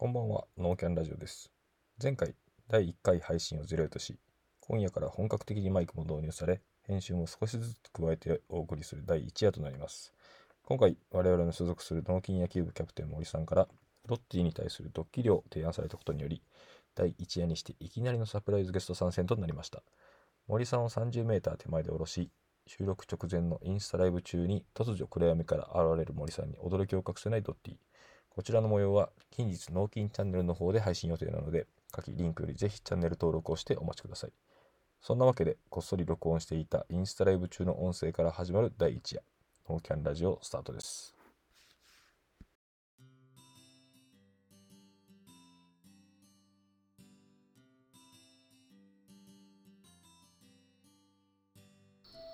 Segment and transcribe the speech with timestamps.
[0.00, 1.50] こんばんは、ノーキャンラジオです。
[2.00, 2.36] 前回、
[2.68, 4.16] 第1回配信をゼロとし、
[4.60, 10.12] 今夜から本格的にマイクも導入され、編集も少しずつ加えてお送りする第1夜となります。
[10.62, 13.66] 今回、我々の所属する脳筋野球部キャプテン森さんから、
[14.06, 16.44] ロッティに対するドッキリを提案されたことにより、
[16.94, 19.82] 第1夜にしていきなりのサプライズゲスト参戦となりました。
[20.46, 22.30] 森さんを30メーター手前で下ろし、
[22.68, 27.87] 収録直前のインスタライブ中に突如暗闇から現れる森さんに驚きを隠せないドッティ。
[28.38, 34.32] こちらの模様は近日脳筋チャンネルの方で配信予定なので、下記リンクよりぜひチャンネル登録をしてお待ちください。
[35.00, 39.24] そんなわけで、こっそり録音していたインスタライブ中の音声から始まる第1夜、
[39.68, 41.16] ノーキャンラジオスタートです。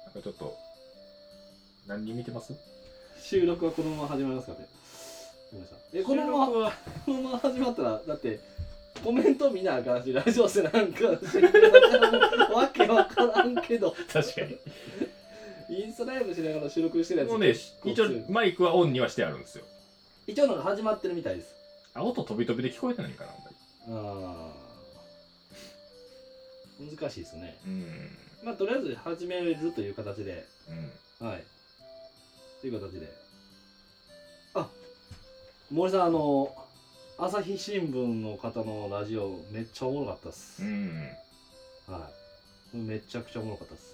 [0.05, 0.55] なんかちょっと、
[1.89, 2.53] 何見てます？
[3.23, 4.84] 収録はこのまま始まりますからね。
[5.55, 6.73] ごめんなさいえ、このまま、は
[7.07, 8.41] このまま始まったら、だって、
[9.05, 10.93] コメント見なあかんし、ラジオせなあかんし、
[12.53, 14.59] わけわからんけど、確かに。
[15.71, 17.29] インスタライブしながら収録してるやつ。
[17.31, 19.65] もうね、一応マイクはオンにはしてあるんですよ。
[20.27, 21.55] 一応のが始まってるみたいです。
[21.95, 23.57] あ、音飛び飛びで聞こえてないかな、あんまり。
[23.89, 27.57] あー難しいですね。
[27.67, 28.11] うん。
[28.45, 30.45] まあ、とりあえず始めるという形で、
[31.21, 31.27] うん。
[31.29, 31.45] はい。
[32.61, 33.09] という形で。
[34.55, 34.69] あ、
[35.75, 36.55] 森さん、あの、
[37.19, 40.63] 朝日新聞の方のラジオ、めっちゃおもろかったっす。
[40.63, 41.09] うん。
[41.89, 42.09] は
[42.73, 42.77] い。
[42.77, 43.93] めちゃくちゃおもろかったです。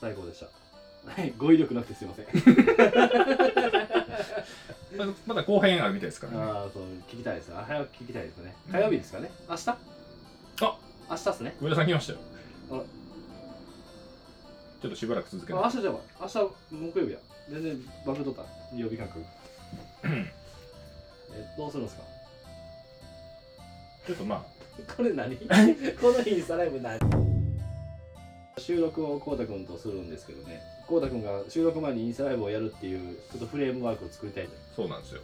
[0.00, 0.46] 最高でした。
[1.04, 2.26] はい、語彙力なくてすいません。
[4.96, 6.38] ま だまだ後編あるみたいですからね。
[6.38, 7.50] ああ、そう、聞きたいです。
[7.52, 8.54] あ早く聞きたいですね。
[8.68, 9.32] うん火曜日ですかね。
[9.48, 9.68] 明日？
[9.70, 9.76] あ
[11.10, 11.56] 明日っすね。
[11.60, 12.18] 上田さん来ましたよ。
[12.70, 15.62] あらちょっとしばらく続けあて。
[15.64, 16.38] 明日じゃあ、明日
[16.70, 17.18] 木曜日や。
[17.50, 18.38] 全然番組取っ
[18.70, 18.76] た。
[18.76, 19.24] 曜日感覚。
[20.04, 20.26] え、
[21.56, 22.02] どうするんですか？
[24.06, 24.44] ちょっとま
[24.96, 25.36] これ何？
[26.00, 26.98] このインスタライブ何？
[28.58, 30.60] 収録をこうたくんとするんですけどね。
[30.86, 35.22] こうたくんが収録前にインスタライブをやるっていうちょっとフレームワークを作りたいそうなんですよ。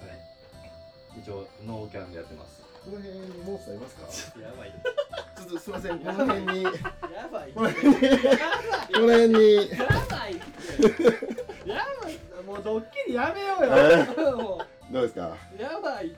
[0.00, 2.62] はい、一応ノーキャンでやってます。
[2.84, 4.40] この辺にモンスターいますか？
[4.40, 4.72] やばい
[5.36, 6.70] ちょっとすいません、この辺に、こ
[7.12, 7.88] やばいこの辺
[9.28, 9.76] に、や
[10.08, 10.34] ばい
[11.66, 12.18] やばい。
[12.44, 13.70] もうドッキリやめようよ。
[14.36, 14.58] も
[14.90, 15.02] どう。
[15.02, 16.16] ですかうやばいって。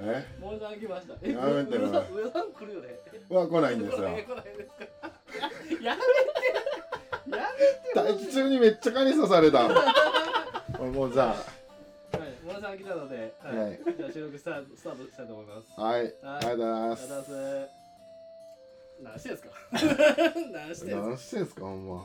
[0.00, 0.26] え？
[0.40, 1.14] 森さん来ました。
[1.22, 1.32] え？
[1.32, 1.80] やめてよ。
[1.82, 2.88] 上田さんさん来るよね
[3.28, 3.98] は来ないんですよ。
[3.98, 4.16] 来ない。
[4.16, 4.84] ですか？
[5.82, 6.00] やめ
[7.32, 7.38] て
[7.96, 9.68] や大気中にめっちゃ蚊に刺された。
[10.78, 11.34] 俺もうじゃ
[12.12, 13.56] めてはい森さん来たので、はい。
[13.58, 13.80] はい。
[13.98, 15.66] じゃあ収録スタートスタートしたいと思います。
[15.76, 17.24] あ、はい、ありがとうございまありがとうございす。
[17.24, 17.68] ます。
[19.02, 19.48] 何してんすか？
[19.72, 22.04] 何してんすか何してんすか、ほんま。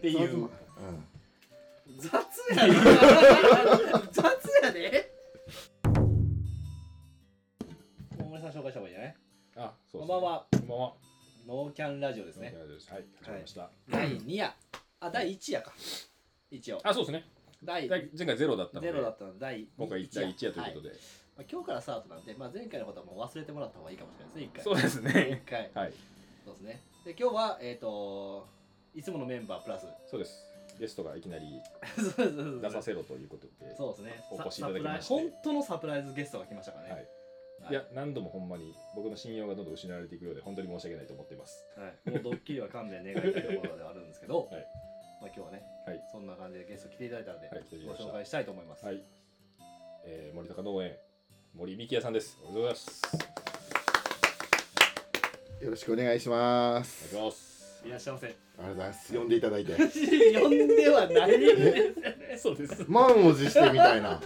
[0.00, 0.50] ていううん。
[1.98, 2.14] 雑
[2.56, 2.74] やね
[4.12, 4.24] 雑
[4.62, 5.12] やで。
[8.18, 9.16] 森さん紹介した方がいいね
[9.56, 10.46] あ、そうこんばんは。
[10.52, 10.92] こんばんは。
[11.46, 12.50] ノーキャンラジオですね。
[12.50, 12.56] ね。
[12.56, 13.70] はい、始まりました。
[13.90, 14.52] 第2夜。
[15.00, 15.72] あ第1夜か。
[16.50, 16.80] 一応。
[16.84, 17.24] あ、そうですね。
[17.64, 20.88] 第第前回ゼロだったので、ゼロだったので第今回第一夜ということで。
[20.90, 20.94] は
[21.38, 24.64] まあ、今日からスタートなんで、まあ、前回のことはもう忘れてもらった方がいいかもしれないですね一回。
[24.64, 25.42] そうですね。
[25.44, 25.50] 一。
[25.50, 25.70] 回。
[25.74, 25.92] はい、
[26.44, 26.82] そうですね。
[27.04, 28.46] で今日はえっ、と
[28.94, 29.86] いつものメンバープラス。
[30.08, 30.51] そうです。
[30.82, 31.62] ゲストがいきなり
[32.60, 33.76] 出させろということで。
[33.76, 37.08] そうですねお越しいただきまして本当のサプライズゲストが来ましたからねはい
[37.70, 41.64] いや、何度もほんまに僕の信用がどんどん失われていくようで、本当に申し訳ないと思っています。
[41.76, 44.66] はい、もうドッキリは勘弁願いたいところではあるんですけど、 はい
[45.22, 48.84] まあ、今日はね、はいそんな感じでゲスト来ていただいたので、はいご紹介したいと思います。
[48.84, 49.00] はい。
[50.04, 50.96] えー、森高農園、
[51.54, 52.36] 森美希也さんです。
[52.42, 53.02] おはようございます。
[55.62, 57.14] よろしくお願いします。
[57.14, 57.51] お願いします。
[57.84, 58.26] いらっしゃいませ。
[58.26, 59.14] ありがとうございます。
[59.14, 59.72] 呼んでいただいて。
[59.74, 62.38] 呼んではないで。
[62.38, 62.84] そうです。
[62.88, 64.20] 満を持してみたいな。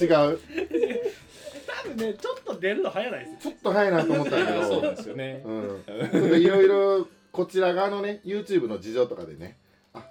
[0.00, 0.08] 違う。
[0.08, 4.82] 多分ね、ちょっと出るの早ないですちょっと早いなと思ったけそう。
[4.82, 5.42] ですよね。
[5.44, 6.40] うん。
[6.40, 9.63] いろいろこちら側のね YouTube の事情とかでねあ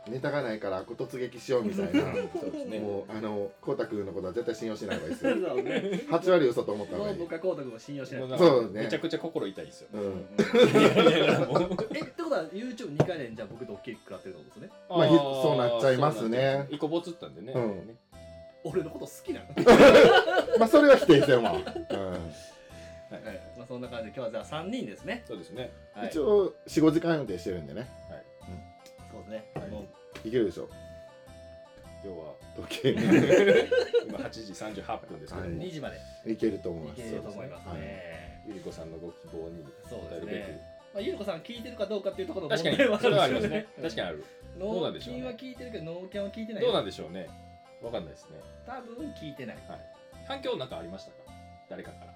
[0.08, 2.80] ネタがないから悪突撃しようみたいなそうですね。
[2.80, 6.02] もうあのこうたくんのことは絶対信用しない方がいいですそようね。
[6.10, 8.22] 8割嘘と思った方もうがいい僕はコウタ君を信用しない。
[8.22, 9.88] もうそうねめちゃくちゃ心痛いですよ。
[9.94, 14.78] ううんんいやいやいやもうえ、ってことは YouTube2 回連じゃあ僕ドッキリ食らってるってことですね？
[14.90, 17.54] まあひそうなっちゃいますね一個ボツったんでね。
[17.54, 17.96] うんね
[18.66, 19.48] 俺のこと好きなの？
[20.60, 21.64] まあそれは否定せんわ、うはい。
[23.58, 25.24] まあそんな感じで今日はじゃあ3人ですね。
[25.28, 25.72] そうですね。
[25.94, 26.06] はい。
[26.08, 27.90] ん、一応45時間予定してるんでね
[29.26, 29.46] そうですね。
[29.56, 29.70] はい。
[29.70, 29.86] も
[30.26, 30.70] いけるでしょ。
[32.04, 32.98] 今日は時計に
[34.10, 36.00] 今8時38分ですけどうも、2時まで。
[36.32, 37.02] いけると思いいます。
[37.04, 38.44] けると思いますね。
[38.46, 40.62] ゆりこさんのご希望にそう応えるべですね。
[40.94, 42.64] まあ、ゆりこさん聞いてるかどうかっていうところのく。
[42.64, 42.90] 確かに。
[42.90, 43.68] 問題はそれはありまするんね。
[43.78, 43.90] で。
[43.90, 44.24] す確かにある。
[44.60, 45.20] どうなん脳でしょうね。
[45.22, 46.64] 筋は聞いてるけど脳キャンは聞いてない。
[46.64, 47.28] どうなんでしょうね。
[47.82, 48.40] わかんないですね。
[48.66, 49.58] 多分聞いてない。
[50.28, 51.18] 反響なんかありましたか？
[51.70, 52.13] 誰かから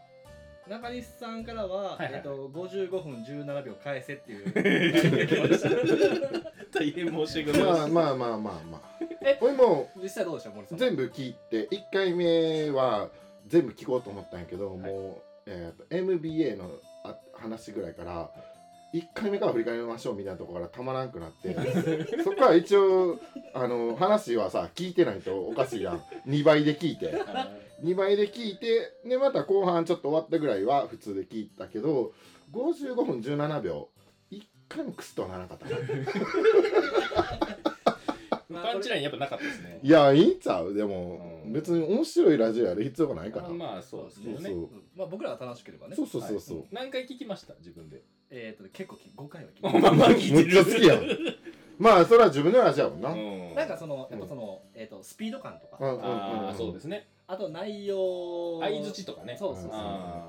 [0.69, 2.13] 中西さんからは、はいはい。
[2.15, 4.53] えっと55分17秒返せっていう。
[6.73, 8.81] 大変申し訳ございままあまあまあまあまあ。
[9.21, 10.77] え俺も実際どうでした森さん。
[10.77, 13.09] 全部聞いて1回目は
[13.47, 14.79] 全部聞こうと思ったんやけど、はい。
[14.79, 16.69] もう、えーと MBA の
[17.03, 18.29] あ話ぐらいから
[18.93, 21.53] 1回目から振り返りましょうみたいなところからたまらんくなって。
[22.23, 23.19] そこから一応
[23.53, 26.03] あの話はさ聞いてないとおかしいやん。
[26.27, 27.11] 2倍で聞いて。
[27.11, 27.17] す
[27.83, 32.13] 2倍で聞いてでまた後半ちょっと終わったぐらいは普通で聞いたけど
[32.53, 33.89] 55分17秒
[34.31, 35.65] 1回もクスとはならなかった。
[38.49, 39.79] なパンチラインやっぱなかったですね。
[39.83, 40.73] いやいいんちゃう？
[40.73, 41.53] でも、うん。
[41.53, 44.35] 別に面白いラジオやる必要がないから、まあそうですよね。
[44.35, 44.53] そうそう。
[44.53, 45.95] うんまあ僕らが楽しければね。
[45.95, 47.53] そうそうそうそう、何回聞きました？
[47.55, 48.01] 自分で。
[48.29, 50.59] えっ、とね結構き5回は聞いまてあまあ聞いむてる。
[50.61, 51.35] っちゃ好きやん。
[51.77, 53.19] まあそれは自分のラジオやもんな、うん。
[53.49, 58.59] うんなんかそのやっぱその、えっ、とスピード感とか、うんうんああそうですねあと内容。
[58.61, 59.35] 相づちとかね。
[59.37, 59.71] そうそうそう。
[59.73, 60.23] あ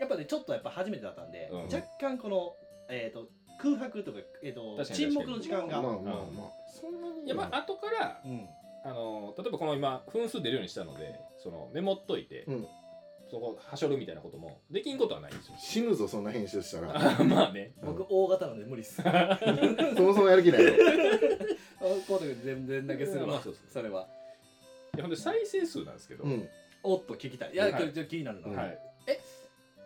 [0.00, 1.62] やっぱねちょっとやっぱ初めてだったんで、うん。
[1.64, 2.54] 若干この
[2.88, 3.28] えっ、と
[3.62, 6.24] 空白とか、えー、と沈黙の時間が、まあまあまあ。
[6.66, 7.28] そんなに。
[7.28, 8.48] やまあ後からうん。
[8.82, 12.66] あの例えばこの今分数出るようにしたのでそのメモっといて、うん。
[13.30, 15.54] そこはしょるみたいなこともできんことはないんですよ。
[15.58, 16.92] 死ぬぞそんな編集したら。
[17.24, 17.74] まあね。
[17.84, 19.00] 僕大型なので無理っす。
[19.96, 20.72] そもそもやる気ないよ
[22.08, 23.26] コート君全然だけするわ。
[23.28, 24.02] まあそれは。
[24.02, 24.19] い
[24.98, 26.48] やほんで再生数なんですけど、うん。
[26.82, 27.52] おっと聞きたい。
[27.52, 27.72] いや、はい。
[27.74, 28.78] これちょっと気になるな、うんはい。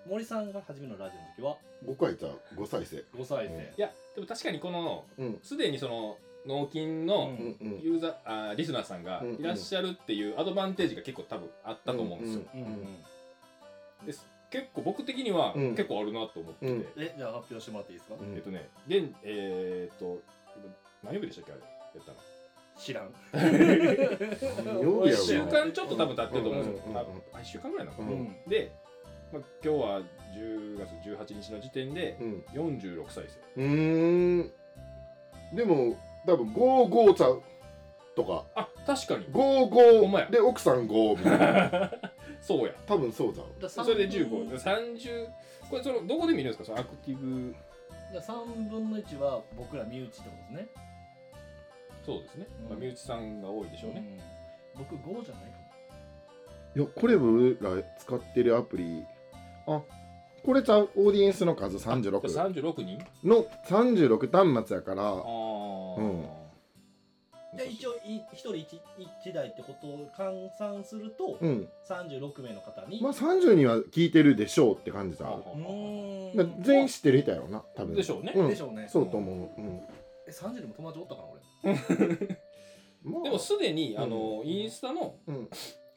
[0.06, 1.56] 森さんが初めのラジオの時は
[1.86, 2.96] ？5回じゃ5再生。
[3.16, 3.60] 5歳生、うん。
[3.60, 5.38] いやでも確かにこのうん。
[5.42, 7.80] すでにその納金うのうんうん。
[7.80, 14.06] ユーザー、あーリスナーさんがうんいらっしゃるっていうアドバンテージが結構多分あったと思うんですよ、うんうん。
[14.06, 14.26] です。
[14.50, 15.70] 結構僕的にはうん。
[15.70, 16.86] 結構あるなと思ってて、うん。
[16.98, 18.34] えじゃあ発表してもらっていいですか、うん。
[18.34, 20.20] えっとね現えー、っと
[21.02, 21.60] 何曜日でしたっけあれ？
[21.62, 22.18] やったの？
[22.76, 23.04] 知らん。
[23.04, 23.10] 曜
[23.40, 23.50] 日
[23.98, 27.00] やろ1週間ちょっと多分経ってると思うんですよ、うんうんうんあ
[27.34, 28.36] あ1週間ぐらいなのかな、うん。
[28.48, 28.72] で、
[29.32, 30.00] まあ、今日は
[30.36, 32.44] 10月18日の時点でうん。
[32.52, 33.24] 46再
[33.56, 34.52] 生うーん。
[35.54, 37.42] でも多分55ちゃう
[38.16, 38.44] とか。
[38.54, 39.26] あ確かに。
[39.32, 40.26] ほんまや。
[40.26, 41.92] 55で奥さん5みたいな
[42.40, 42.72] そうや。
[42.86, 43.70] 多分そうじゃん。
[43.70, 45.28] それで三分1530
[45.70, 46.64] これそのどこで見るんですか？
[46.64, 47.54] そのアクティブ。
[48.12, 50.68] じゃあ3分の1は僕ら身内ってことですね
[52.04, 52.68] そうですね、うん。
[52.70, 54.18] まあ、身内さんが多いでしょうね、
[54.76, 54.82] うん。
[54.82, 55.64] 僕5じゃないか
[56.76, 59.04] いやこれ俺ら使ってるアプリ。
[59.66, 59.80] あ
[60.44, 65.02] これちゃうオーディエンスの数36 36人の36端末やから。
[65.04, 65.20] ああ、うん。
[65.20, 66.44] も
[67.56, 68.66] で一応い1人 1,
[69.30, 71.68] 1台ってことを換算すると、うん。
[71.88, 75.26] 36名の方に、まあ30には聞いてるでしょうって感じだ
[76.60, 77.94] 全員知ってる人やろな多分。
[77.94, 78.48] でしょうね、うん。
[78.48, 78.88] でしょうね。
[78.90, 79.80] そうと思う、うん。
[80.26, 81.40] え30でも友達おったかな俺
[83.04, 84.02] まあ、でもすでに、うん。
[84.02, 85.48] あのインスタのうん。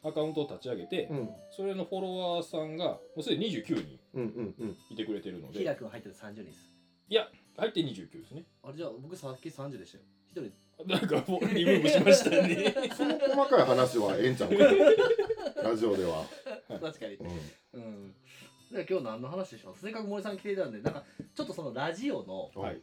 [0.03, 1.29] アカウントを立ち上げて、うん。
[1.51, 4.77] それのフォロワーさんがもうすでに29人うんうんうん。
[4.89, 5.59] いてくれてるので。
[5.59, 6.59] ひらくん入ってる30人です。
[7.09, 7.27] いや
[7.57, 8.43] 入って29ですね。
[8.63, 10.03] あれじゃあ僕さっき30でしたよ。
[10.35, 10.67] 1人。
[10.85, 12.75] なんかもうリムーブしましたね。
[12.95, 15.63] その細かい話はええんちゃうか？
[15.63, 16.23] ラジオでは、
[16.69, 17.15] 確かに。
[17.15, 17.29] うん。
[17.73, 18.15] うん。
[18.71, 21.03] じゃあ今日何の話しますせっかく森さん来ていたんでなんか
[21.33, 22.81] ちょっとそのラジオのはい。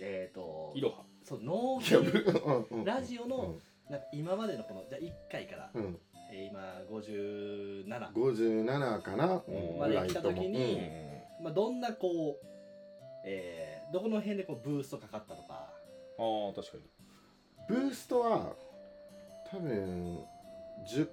[0.00, 2.84] えっ、ー、といろはそう農いやぶ業うんうん。
[2.84, 3.56] ラジオの
[3.90, 5.98] なんか今までのこのじゃあ1回から、うん、うん、
[6.32, 9.78] えー今57、57かな、うん。
[9.78, 10.74] まで来た時に
[11.38, 11.44] うん。
[11.44, 12.46] まあ、どんなこう、
[13.26, 15.72] えー、どこの辺でこうブーストかかったとか。
[16.18, 16.84] ああ確かに。
[17.68, 18.54] ブーストは
[19.50, 20.20] 多分
[20.88, 21.08] 10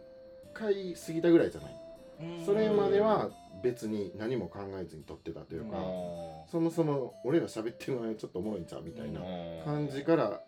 [0.54, 2.46] 回過ぎたぐらいじゃない？
[2.46, 3.30] それまでは
[3.64, 5.80] 別に何も考えずに撮ってたというか、あ
[6.52, 10.42] そもそも俺ら喋ってるのにちょっとおもろいんちゃうみたいなー感じから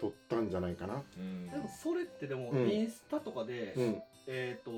[0.00, 1.02] 撮ったんじゃないかな。
[1.16, 1.48] うん。
[1.48, 2.68] でもそれってでもうん。
[2.68, 4.70] インスタとかで、うん、えっ、と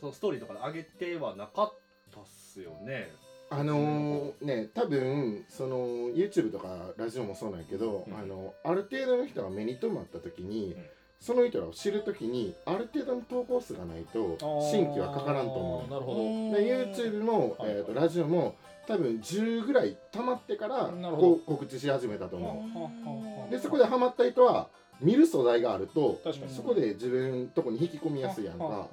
[0.00, 1.78] そのストーリーとかで上げてはなかっ
[2.12, 3.10] たっすよね。
[3.50, 5.78] あのーね多分その
[6.10, 8.18] YouTube とかラジオもそうなんやけど、うん。
[8.18, 10.84] あのある程度の人が目に留まった時に、うん
[11.20, 14.38] その人らを知る時にある程度の投稿数がないと
[14.70, 15.90] 新規はかからんと思う。
[15.90, 16.18] なるほど。
[16.56, 18.54] で YouTube も、はいえー、とラジオも
[18.86, 20.90] 多分10ぐらい溜まってから
[21.46, 23.50] 告知し始めたと思う。
[23.50, 24.68] でそこでハマった人は
[25.00, 26.54] 見る素材があると確かに。
[26.54, 28.86] そこで自分とこに引き込みやすいやんか。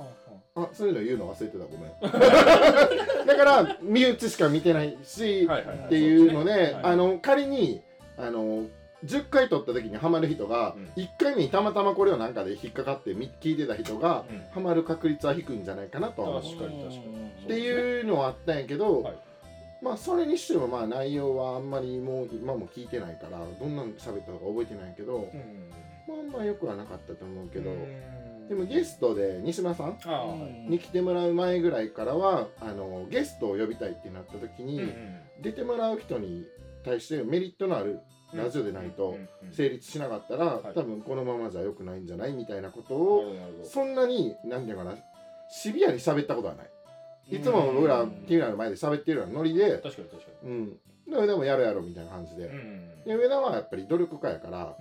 [0.57, 1.91] あそういうの言うの忘れてたごめん。
[3.27, 5.85] だから身内しか見てないし、はいはいはい。
[5.87, 6.61] っていうので、ね。
[6.61, 6.73] はい。
[6.83, 7.81] あの仮に
[8.17, 8.65] あの
[9.05, 11.01] 10回撮った時にハマる人が、うん。
[11.01, 14.43] 1回目にたまたまこれをなんかで引っかかってみ聞いてた人が、うん。
[14.53, 16.21] ハマる確率は低いんじゃないかなと。
[16.21, 17.45] は思う確かに確かに。
[17.45, 19.15] っていうのはあったんやけど、はい。
[19.81, 25.69] まあそれにしてもまあ内容はあんまりもう今も聞いてないからどんなん喋ったのか覚えてないけど、うん。
[26.07, 28.47] まああんま良くはなかったと思うけど、うん。
[28.47, 29.97] でもゲストで西村さん
[30.69, 36.45] に来てもらう前ぐらいからはあのゲストを呼びたいってなった時に、うん出てもらう人に
[36.83, 37.99] 対してメリットのある
[38.33, 39.17] ラジオでないと
[39.51, 40.73] 成立しなかったら、はい。
[40.73, 44.95] 多分このままじゃ良くないんじゃないみたいなことをそんなに何て言うかな
[45.49, 46.69] シビアに喋ったことはない。
[47.29, 48.11] いつも僕らうん。
[48.27, 50.69] ティーラの前で喋ってるようなノリで確かに確かうん。
[51.09, 52.43] でもでもやろうやろうみたいな感じで。
[52.43, 54.75] に、うんで上田はやっぱり努力家やから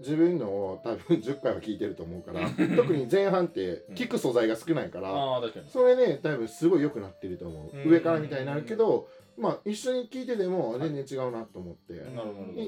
[0.00, 5.68] 自分のを多分10回は聞いてると思うから 特に前半って聞く素材が少ないから、ああ確かに。
[5.68, 7.90] それね多分すごい良くなってると思う、うん。
[7.90, 11.94] 上からみたいになるけどまあ一緒に聞いてても全然違うなと思って。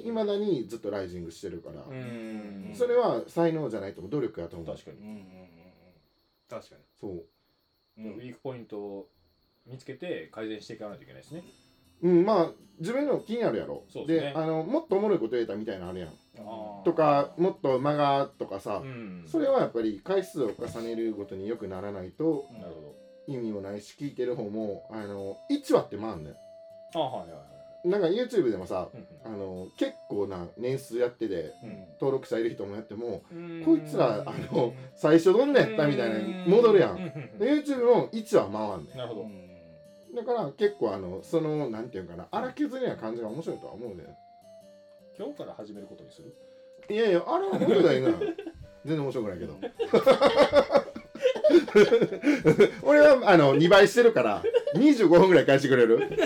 [0.06, 4.10] いまだにずっとライジングしてるから、うんそれは才能じゃないと思う。
[4.12, 4.76] 努力やと思う。
[4.76, 5.24] 確かに。
[6.48, 8.00] 確かそう。
[8.00, 9.08] にウィークポイントを
[9.66, 11.42] 見つけて改善していかないといけないですね。
[12.02, 13.84] うんまあ自分の気になるやろ。
[14.06, 14.32] ですね。
[14.34, 16.10] あのもっとおもろいこと言えたみたいなのあるやん。
[16.84, 22.94] とかもっと間がとかさ、うんそれはやっぱり回数を重ねるごとによくならないとなるほ
[23.26, 26.36] 意味もないし聞いてる方もあの1話って回んねど
[26.94, 27.36] あはいはいは
[27.84, 27.88] い。
[27.88, 33.62] んなんか YouTube でもさうんあの結構な年数やっててうん登録者いる人もやってもうん。
[33.64, 36.96] こいつらあの最初どんなやったみたいな戻るやん。
[36.96, 39.26] ううで YouTube も1話回んねなるほど。
[40.14, 44.04] だから結構あのそのなんていうかな荒削りな感じが面白いとは思うね
[45.16, 46.34] 今日から始めることにする？
[46.92, 48.10] いやいやあれは面白いな。
[48.84, 49.54] 全然面白くないけど。
[52.82, 54.42] 俺はあの2倍してるから
[54.74, 55.98] 25分ぐらい返してくれる？
[55.98, 56.22] ち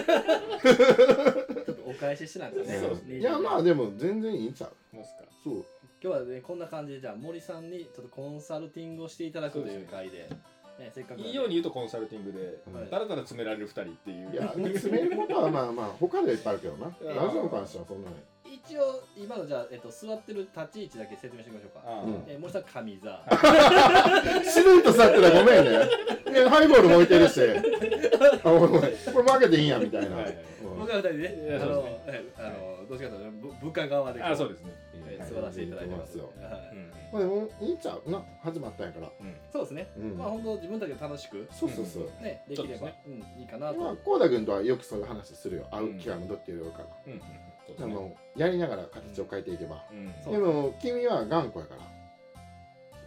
[1.70, 2.80] ょっとお返ししなくてね。
[2.80, 3.12] そう。
[3.12, 4.96] いやまあでも全然いいんちゃう。
[4.96, 5.24] ますか。
[5.42, 5.64] そう。
[6.02, 10.28] 今日はねこんな感じでじゃあ森さんにちょっとコンサルティングをしていただくという回で
[10.78, 14.32] ねせっかくいいように言うとコンサルティングでうんだらだら詰められる2人っていう。
[14.32, 16.88] いや詰めることはまあまあ他ではいっぱいあるけどな。
[16.88, 18.16] うんラジオに関してはそんなね
[18.54, 21.82] 一応今のじゃあ、えっと、座ってる立ち位置だけ説明してみましょうか。
[21.86, 22.24] あうん。
[22.28, 23.24] え森さん上座。
[24.44, 25.78] 死ぬとさってたらごめんね。
[26.48, 27.40] ハイボールも置いてるし。
[27.42, 30.78] あごめんごめんこれ負けていいんやみたいな、はいはいうん。
[30.78, 32.02] 僕は二人でねあのそうですね。
[32.06, 34.72] えあのどっちかというとぶ部下側でこあそうですね。
[35.06, 36.16] え座らせていただいてます。
[36.16, 36.54] いいと思いはい。
[37.12, 38.10] まあでもいいんちゃう？
[38.10, 39.10] な始まったんやから。
[39.52, 40.16] そうですね、うん。
[40.16, 42.80] まあ本当自分たちが楽しくそうそうそう、ねできれば。
[42.80, 45.66] そううん、いいかなと、まあこうたくんとはよくそういう話するよ。
[45.70, 47.20] 会う機会もどってるから、うん
[47.68, 49.84] うんそうでですねもやりながら形を変えていけば、
[50.30, 51.80] でも君は頑固やから。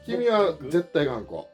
[0.05, 1.35] 君は絶対頑固。
[1.35, 1.45] うん。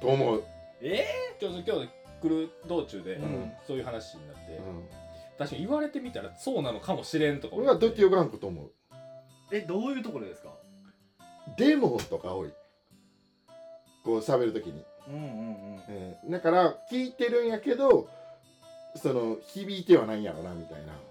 [0.00, 0.44] と思う、
[0.82, 1.06] え
[1.40, 1.88] 今日今日
[2.20, 3.52] 来る道中でうん。
[3.66, 4.56] そういう話になって。
[4.56, 4.88] うん、
[5.38, 8.72] 確かに言われてみたらそうなのかもしれんとか俺はどっちを頑固と思う。
[9.52, 10.50] ー、えどういうところですか？
[11.56, 12.52] でもとか多い。
[14.04, 15.24] こう喋るときに、うんうんう
[15.92, 16.16] ん。
[16.24, 18.08] うん、だから聞いてるんやけど
[18.96, 20.92] その響いてはないんやろなみたいな。
[20.92, 21.09] ああ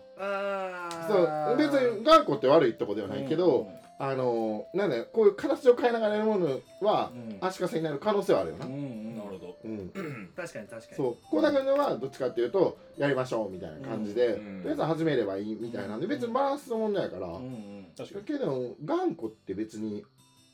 [1.07, 1.13] そ
[1.53, 7.38] う別に頑固って悪いとこではないけど、あのなんだよこういう形を変えながらやるものはうん。
[7.41, 9.17] 足かせになる可能性はあるよな、うんうん。
[9.17, 9.57] なるほど。
[9.63, 9.89] うん、
[10.35, 10.95] 確かに確かに。
[10.95, 11.17] そう。
[11.29, 14.61] こうだけのはどっちかっていうとやりましょうみたいな感じで、うん。
[14.61, 17.85] とりあえず始めればいいみたいなんで別にバランスの問題やから、うんうん。
[17.97, 18.25] 確かに。
[18.25, 20.05] だけど頑固って別に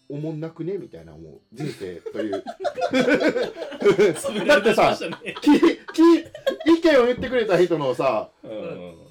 [0.10, 2.43] おもんなくねみたいな思う人生という。
[4.48, 4.95] だってさ
[5.41, 6.01] きき
[6.67, 9.04] 意見を言ってくれた人のさうんうん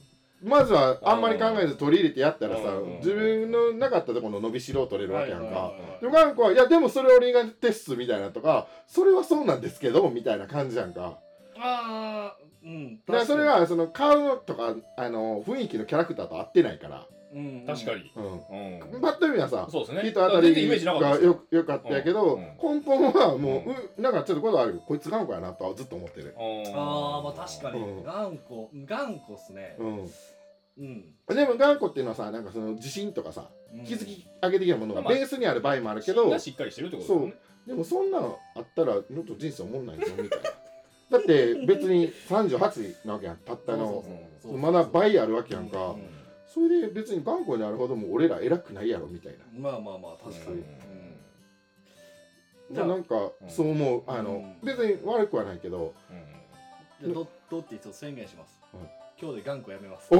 [0.44, 5.46] まずはあんまり考えず取り入れてやったらさうん自分のなかったところの伸びしろを取れるわけやんか。
[5.46, 11.18] はいはいはいでも頑固はいやでもそれ俺がテストみたいなとかそれはそうなんですけどみたいな感じやんか。
[11.56, 13.00] ああうん。
[13.06, 17.06] だからそれはその顔とかあの雰囲気のキャラクターと合ってないから。
[17.34, 18.12] うん確かに。
[18.14, 18.94] うん。
[18.94, 19.00] うん。
[19.00, 20.10] パッと見はさそうですね。
[20.10, 21.20] 人当たりがよ。
[21.20, 22.42] よよかったやけど、うん。
[22.62, 27.80] 根本はもう、うなんかちょっとことあるこいつ頑固やなとはずっと思ってる、ああまあ確かに。
[27.80, 28.04] うん。
[28.04, 29.76] 頑固頑固っすね。
[29.80, 30.08] うん、
[30.78, 31.04] うん。
[31.28, 33.84] でも頑固っていうのはさなんかその自信とかさうん。
[33.84, 37.34] 気づき上げ的なものがまあベースにある場合もあるけど、芯がしっかりしてるってことですよね。
[37.66, 40.50] でもそんなのあったらもっと人生おもんないぞみたいな。
[41.10, 44.04] だって別に38なわけやんたったの。
[44.44, 45.96] まだ倍あるわけやんか、う
[46.46, 50.56] それで別に頑固になるほども俺ら偉くないやろみたいな、んまあまあまあ確かに。
[50.56, 50.58] う。
[50.58, 50.60] ん。
[50.60, 50.64] うん
[52.72, 53.50] じゃあまあなんかうん。
[53.50, 54.02] そう思う。
[54.06, 54.30] あの、
[54.62, 54.66] うん。
[54.66, 55.92] 別に悪くはないけど。
[57.00, 58.60] じゃあどどって一つ宣言します。
[58.74, 60.10] うん今日で頑固やめます。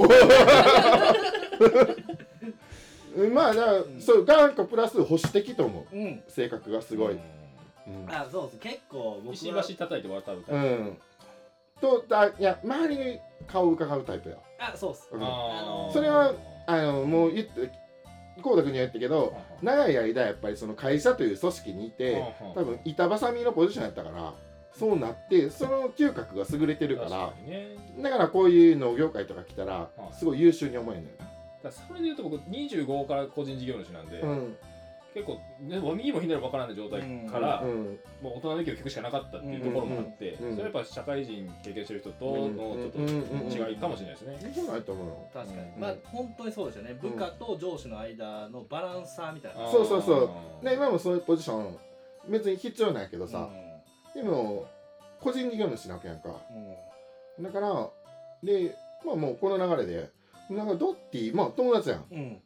[3.33, 4.01] まあだから、ん。
[4.01, 5.95] そう頑固プラス保守的と思う。
[5.95, 6.23] うん。
[6.27, 8.05] 性格がすごい、うん。
[8.09, 8.59] あそうです。
[8.59, 10.97] 結構僕石は橋叩いて渡るタうイプん、
[11.81, 15.07] とだいや周りに顔を伺うタイプや、あそうっす。
[15.11, 15.23] うん。
[15.23, 15.93] あー。
[15.93, 16.33] それは
[16.67, 17.69] あのもう言って
[18.41, 22.21] こうたくんには言ったけど長い間やっぱりその会社という組織にいて
[22.53, 24.33] 多分板挟みのポジションやったから
[24.77, 27.67] そうなってその嗅覚が優れてるから確かにね。
[28.01, 30.13] だからこういう農業界とか来たらはい。
[30.13, 31.17] すごい優秀に思えるんだよ。
[31.19, 31.29] だか
[31.63, 34.57] らそれで言うと僕25から個人事業主なんで、な、うん、
[35.15, 37.01] 結構、ね、右も左も分からない状態
[37.31, 37.99] から、うん。
[38.21, 40.49] もう大人の意見を聞くしかなかったっていうところもあって、うん。
[40.49, 40.55] うん。
[40.57, 42.91] それはやっぱ社会人経験してる人とのうん。
[42.91, 44.53] ちょっと違いかもしれないですね。
[44.53, 45.79] いいないと思うよ確かに、うん。
[45.79, 46.99] まあ本当にそうですよね。
[47.01, 49.71] 部下と上司の間のバランサーみたいな。
[49.71, 50.29] そうそうそう。
[50.29, 50.69] あー。
[50.69, 51.77] で今もそういうポジション
[52.27, 53.49] 別に必要ないけどさ、
[54.15, 54.65] でも
[55.19, 56.29] 個人事業主なわけやんか。
[57.37, 57.43] うん。
[57.43, 57.89] だから
[58.41, 60.09] でまあもうこの流れで
[60.49, 62.05] なんかドッティまあ友達やん。
[62.11, 62.41] うん。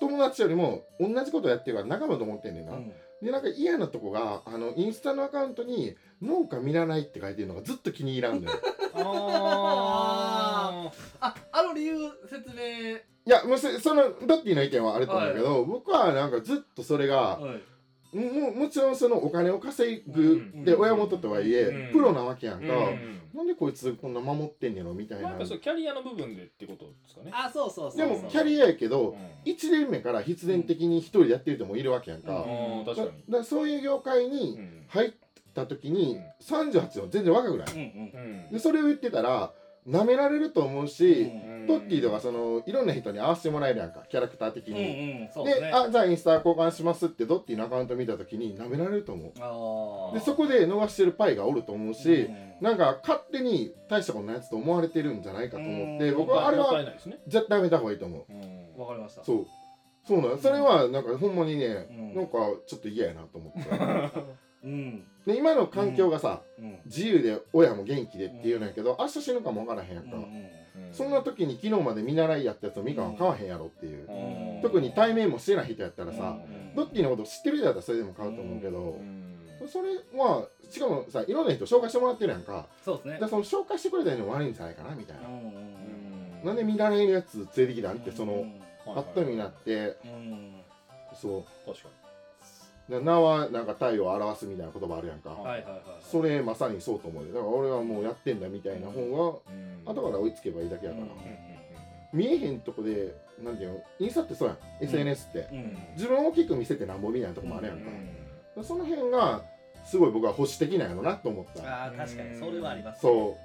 [0.00, 2.92] 友達よりも同じことやってるから仲間と思ってんねんな、うん。
[3.22, 8.58] でなんか嫌なとこがあのインスタのアカウントに「農家見らない」って書いてるのがずっと気に入らんのよ。
[8.94, 11.94] あああの理由
[12.28, 12.96] 説明。
[13.26, 17.69] いやもうそそのドッティの意見はあると思うけど、僕はなんかずっとそれが、はい
[18.12, 20.22] ももちろんそのお金を稼ぐ
[20.54, 20.64] うん。
[20.64, 21.92] で親元とはいえ、うん。
[21.92, 23.20] プロなわけやんーか、うん。
[23.34, 27.30] なんでこいつこんな守ってんねやろみたいな、キャリアの部分でってことですかね。
[27.32, 33.08] あそうそうそうでもキャリアやけど、1年目から必然的に一人でやってる人もいるわけやんか、うかだに。
[33.28, 34.84] だからそういう業界にうん。
[34.88, 35.12] 入っ
[35.54, 37.66] た時に38の全然若くない。
[37.72, 38.20] うんうん。
[38.20, 38.52] うん。
[38.52, 39.52] でそれを言ってたら
[39.88, 41.66] 舐められると思うし、うん。
[41.66, 45.70] トッティとかそのいろんな人に合わせてもらえるやんかキャラクター的うんに、うんそうでですね。
[45.72, 50.18] あじゃあインスタ交換しますってドッティのアカウント見た時に舐められると思う。
[50.18, 56.16] でそこで逃してるパイがおると思うし、うんなんか勝手に大したことないやつと思われてるんじゃないかと思ってうん。
[56.18, 57.18] 僕はあれはいないですね。
[57.26, 58.32] 絶対やめた方がいいと思う。
[58.32, 58.80] うん。
[58.80, 59.24] わかりました。
[59.24, 59.46] そう。
[60.06, 62.14] そうなのそれはなんかほんまにね、うん。
[62.14, 62.32] なんか
[62.66, 63.68] ちょっと嫌やなと思って。
[64.64, 66.78] うんで今の環境がさ、うん。
[66.86, 70.16] 自由で親も元気でっていうのやけど明日死ぬかも分からへんやんか、
[70.92, 74.62] そんな時に昨日まで見習いやったやつをみかんは買わへんやろっていう、うん。
[74.62, 76.74] 特に対面もしてない人やったらさ、うん。
[76.74, 79.68] ドッティのこと知ってる人やったらそれでも買うと思うけどう、ん。
[79.68, 82.66] それはしかもさいろんな人紹介してもらってるやんか。
[82.84, 83.18] そうですね。
[83.20, 85.22] だその紹介してくれた人も悪いんじゃないかなみたいな、
[86.42, 88.60] うなんで見習いのやつ連れてきたんってその、うん。
[88.86, 89.98] パッと見になって。
[90.04, 90.62] うん。
[91.14, 91.44] そう。
[91.66, 91.99] 確かで
[92.98, 97.32] 名はなんか体を表すみたいな言葉あるやんか、はいはいはいそれまさにそうと思うよ。
[97.32, 99.10] だから俺はもうやってんだみたいな方に。
[99.12, 101.06] が後から追いつけばいいだけやから、
[102.12, 105.48] 見えへんとこでなんていうのインスタってそうやん、SNS って。
[105.52, 105.78] うん。
[105.94, 107.84] 自分を大きく見せてなんぼみたいなとこもあるやんか、
[108.62, 109.42] その辺が
[109.84, 111.62] すごい僕は保守的なんやろなと思った。
[111.62, 113.36] ああ確かにそれはありますそ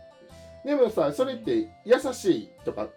[0.63, 0.67] う。
[0.67, 2.87] でもさそれって優しいとか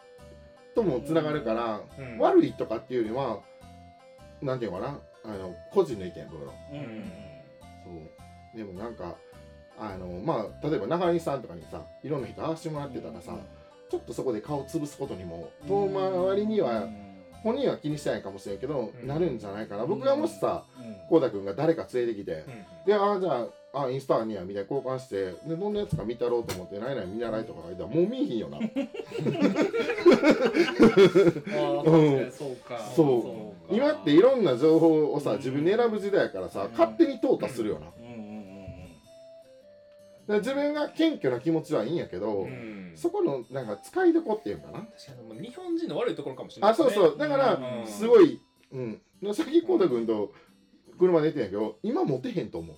[0.74, 1.80] ともつながるから、
[2.18, 3.40] 悪いとかっていうよりは
[4.40, 6.54] なんていうのかなあの個人の意見僕の。
[6.72, 7.12] うんうん
[7.84, 7.90] そ
[8.54, 8.56] う。
[8.56, 9.14] でもなんか
[9.78, 13.36] あのまあ例えば中西さんとかにさいろんな人会わせてもらってたらさ、
[13.90, 16.88] ちょっとそこで顔潰すことにも遠回りには
[17.42, 19.06] 本人は気にしてないかもしれんけど、うん。
[19.06, 19.86] なるんじゃないかな。
[19.86, 20.96] 僕がもしさうん。
[21.08, 22.44] こうたくんが誰か連れてきて、
[22.86, 28.58] でああじゃああインスタにはみたいな交換してでどんなやつか見たろうと思ってないない見習いとか書いたらもう見えへんよな。
[28.58, 28.60] あ
[32.32, 32.78] そうか。
[32.96, 33.22] そう。
[33.22, 33.28] か
[33.70, 36.70] 今っていろんな情報をさ自分で選ぶ時代やからさ、うん。
[36.72, 37.80] 勝手に淘汰するよ
[40.28, 42.46] な、自分が謙虚な気持ちはいいんやけど、
[42.94, 44.78] そこのなんか使いどこっていうのかな。
[44.80, 44.90] 確
[45.28, 47.18] かに日本人の悪いところかもしれないあそうそう。
[47.18, 48.40] だからうんすごい
[48.72, 49.00] うん。
[49.22, 50.32] でさっきこうたくんと
[50.98, 52.76] 車で出てんやけど今モテへんと思う。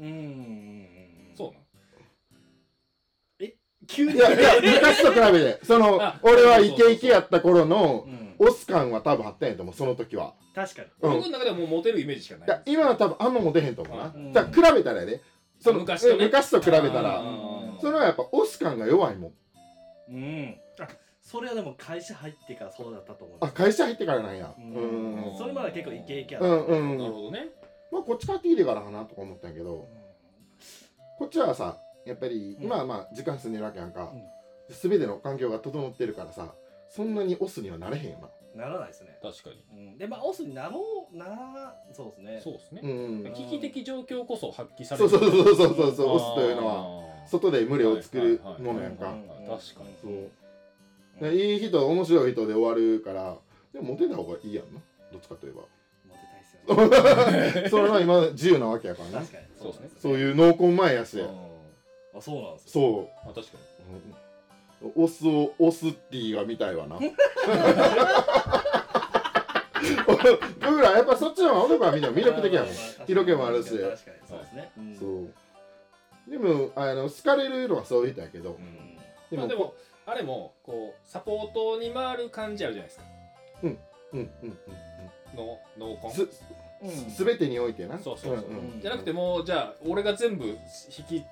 [0.00, 0.88] うんうんうんうん。
[1.36, 1.52] そう
[3.88, 4.14] 急に。
[4.14, 5.64] いやいや昔と比べて。
[5.64, 8.28] そのあ俺はイケイケやった頃のうん。
[8.40, 10.34] オス感は多分あったんやと思うその時は。
[10.54, 10.88] 確かに。
[11.02, 11.16] なうん。
[11.16, 12.46] 僕の中ではもうモテるイメージしかない。
[12.46, 14.32] いや今は多分あんまモテへんと思うな、うん。
[14.32, 15.20] じゃあ比べたらやで。
[15.58, 16.24] その昔とね。
[16.26, 17.18] 昔と比べたら。
[17.18, 17.78] うん。
[17.80, 19.32] それはやっぱオス感が弱いもん。
[20.10, 20.56] うん。
[20.80, 20.88] あ
[21.20, 24.54] それはでも会社入ってからそうだったと思いあ会社入ってからなんや。
[24.56, 25.34] ううん。
[25.34, 26.72] んそれまで結構イケイケやうった。
[26.74, 26.98] んうん。
[26.98, 27.48] なるほどね。
[27.90, 29.88] まあこっち帰ってきてからかなとか思ったんやけど。
[31.18, 31.76] こっちはさ
[32.08, 32.64] やっぱりうん。
[32.64, 34.12] 今はまあ時間住んでるわけやんか、
[34.68, 36.54] 全ての環境が整ってるからさ
[36.88, 38.28] そんなにオスにはなれへんよな。
[38.64, 39.18] ならないですね。
[39.22, 39.64] 確かに。
[39.72, 39.98] うん。
[39.98, 42.40] でまあオスになろうなそうですね。
[42.42, 42.80] そうですね。
[42.82, 43.32] うん。
[43.34, 45.08] 危機的状況こそ発揮される。
[45.08, 46.98] そうそうそうそうそうそうオスというのは。
[46.98, 49.08] は外で群れを作るものやんか。
[49.08, 49.22] うん。
[49.22, 49.58] うん確かに。
[50.02, 51.30] そう。
[51.30, 53.36] でいい人面白い人で終わるから
[53.72, 54.80] でもモテた方がいいやんな。
[55.12, 55.62] どっちかといえば。
[56.74, 57.68] モテたいっすよね。
[57.70, 59.26] それは今自由なわけやからね。
[59.26, 59.44] 確かに。
[59.56, 59.90] そうですね。
[59.98, 61.20] そういう濃厚前やし。
[61.20, 61.57] うん
[62.18, 63.58] あそうなんですよそあ確か
[64.82, 66.98] う、うん、オスをオスティが見たいわな。
[70.08, 72.70] 僕らやっぱそっちの方が男はみんな魅力的やもん。
[73.06, 73.70] 色気もあるし。
[73.70, 73.96] 確かに
[74.28, 74.70] そうですね。
[74.76, 74.80] う。
[74.80, 74.94] ん。
[74.96, 78.58] そうでもあの好かれるのはそういう人やけど。
[79.30, 79.74] にでもまあでも
[80.06, 83.04] あれもこうサポートに回る感じあるじゃないですか。
[83.62, 83.78] うん。
[84.12, 84.58] うんうん
[85.34, 86.10] の濃うん。
[86.10, 86.42] 厚す
[86.82, 86.90] うん。
[87.10, 87.98] すべてにおいてな。
[87.98, 88.48] そうそうそう。
[88.48, 88.80] うんうん。
[88.80, 90.56] じゃなくてもうじゃあ俺が全部引
[91.04, 91.24] き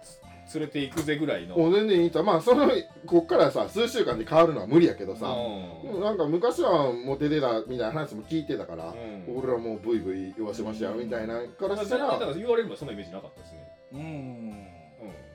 [0.55, 1.57] 連れて行くぜぐらいの。
[1.57, 2.23] もう全然いいと。
[2.23, 2.71] まあその
[3.07, 5.83] こっからさ数週間で変わるのは無理やけどさ、うん。
[5.83, 9.37] でもなんか昔はモテてたみたいな話も聞いてたから、うん。
[9.37, 13.59] 俺らもうブイブイ言わせましたよみたいなからだしたら、から言われればそんなイメージなかったですね。
[13.93, 14.67] うん。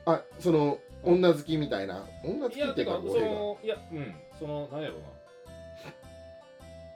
[0.06, 3.26] あその女好きみたいな女好きっていうかいやてかそ俺が。
[3.28, 4.14] のいやうん。
[4.38, 5.06] そのなんやろうな。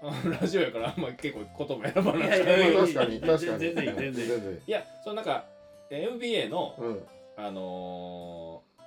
[0.02, 2.40] あ ラジオやからあんま結構言葉選ばない
[2.74, 3.58] 確かに確かに。
[3.58, 4.12] 全然いい全然いい。
[4.12, 5.46] 全然いやそのなんか
[5.90, 8.82] えー MBA のうんあのー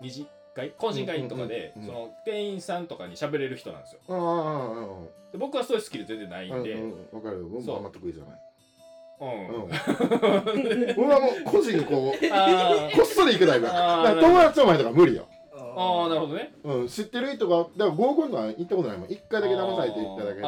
[0.00, 0.72] 二次会？
[0.78, 4.00] 懇親会とかで、うんうんうんその店員さんとかに喋れる人なんですよ。
[4.08, 6.90] あああああで僕はそういうスキル全然ないんんで、うん。
[7.12, 7.38] わかる。
[7.40, 7.74] よ僕そう。
[7.74, 8.40] もあんま得意じゃない。
[9.20, 9.48] うん。
[9.48, 9.70] うん。
[10.98, 12.18] 俺はもう個人にこう
[12.96, 14.20] こっそり行くタイプだから。
[14.20, 15.26] 友達の前とか無理よ。
[15.76, 16.52] あーなるほどね。
[16.64, 16.88] うん。
[16.88, 19.10] 知ってる人がだから合コンとか行ったことないもん。
[19.10, 20.46] 一回だけ騙されて行っただけで。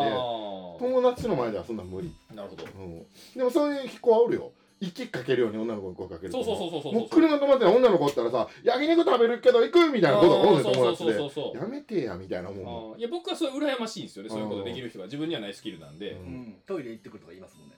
[0.79, 2.13] 友達の前ではそんなん無理。
[2.35, 2.65] なるほど。
[2.79, 3.07] うん。
[3.35, 6.93] でもそういう子はおるよ息かけるように女の子に声かけるそうそうそうそうそう。
[6.95, 14.65] もう車の友達で女の子おったらさ焼肉食べるけど行くみたいなことがおるねんあー友達そうそうそうそうでやめてやみたいなもんいや僕はそれ羨ましいんですよねそういうこと。
[14.65, 16.19] できる人が自分にはないスキルなんで、うん。
[16.19, 16.57] うん。
[16.67, 17.77] トイレ行ってくるとか言いますもんね。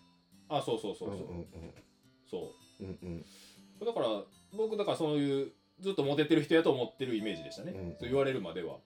[0.48, 1.08] あそうそうそう。
[1.10, 1.46] そう、うんうん。
[2.28, 2.82] そう。
[2.82, 3.24] んうん。
[3.80, 4.06] うだから
[4.56, 8.78] 僕だからそういうずっとモテてる人やと思ってるイメージでしたね、うんそう言われるまでは。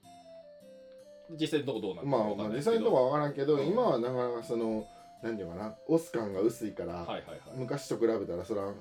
[1.40, 2.76] 実際のとこどうなうんんかまあまあ実わかんないですけど。
[2.76, 4.86] 際のとこは分からんけどうん今はなかなかその
[5.22, 7.40] なんていうかなオス感が薄いからはいはいはい。
[7.54, 8.72] 昔と比べたらそら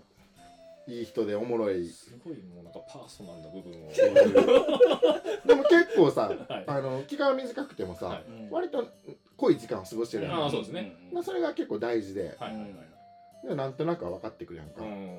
[0.88, 1.88] いい人でおもろい。
[1.88, 3.92] すごいもうなんかパーソナルな部分を。
[5.46, 6.64] でも結構さはい。
[6.68, 8.24] あの期間短くてもさ、はい。
[8.50, 8.88] 割と
[9.38, 10.96] 濃い時間を過ごしてるやん、あーそうですね。
[11.14, 12.36] まあ、それが結構大事で。
[12.40, 12.76] はいはいはい
[13.44, 15.18] でなんとなくは分かってくるやんか、うん。